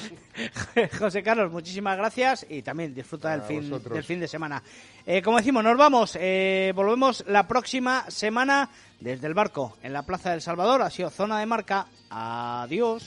[0.98, 4.62] José Carlos, muchísimas gracias y también disfruta del fin, del fin de semana.
[5.04, 6.16] Eh, como decimos, nos vamos.
[6.18, 10.82] eh, volvemos la próxima semana desde el barco en la Plaza del Salvador.
[10.82, 11.86] Ha sido zona de marca.
[12.10, 13.04] Adiós.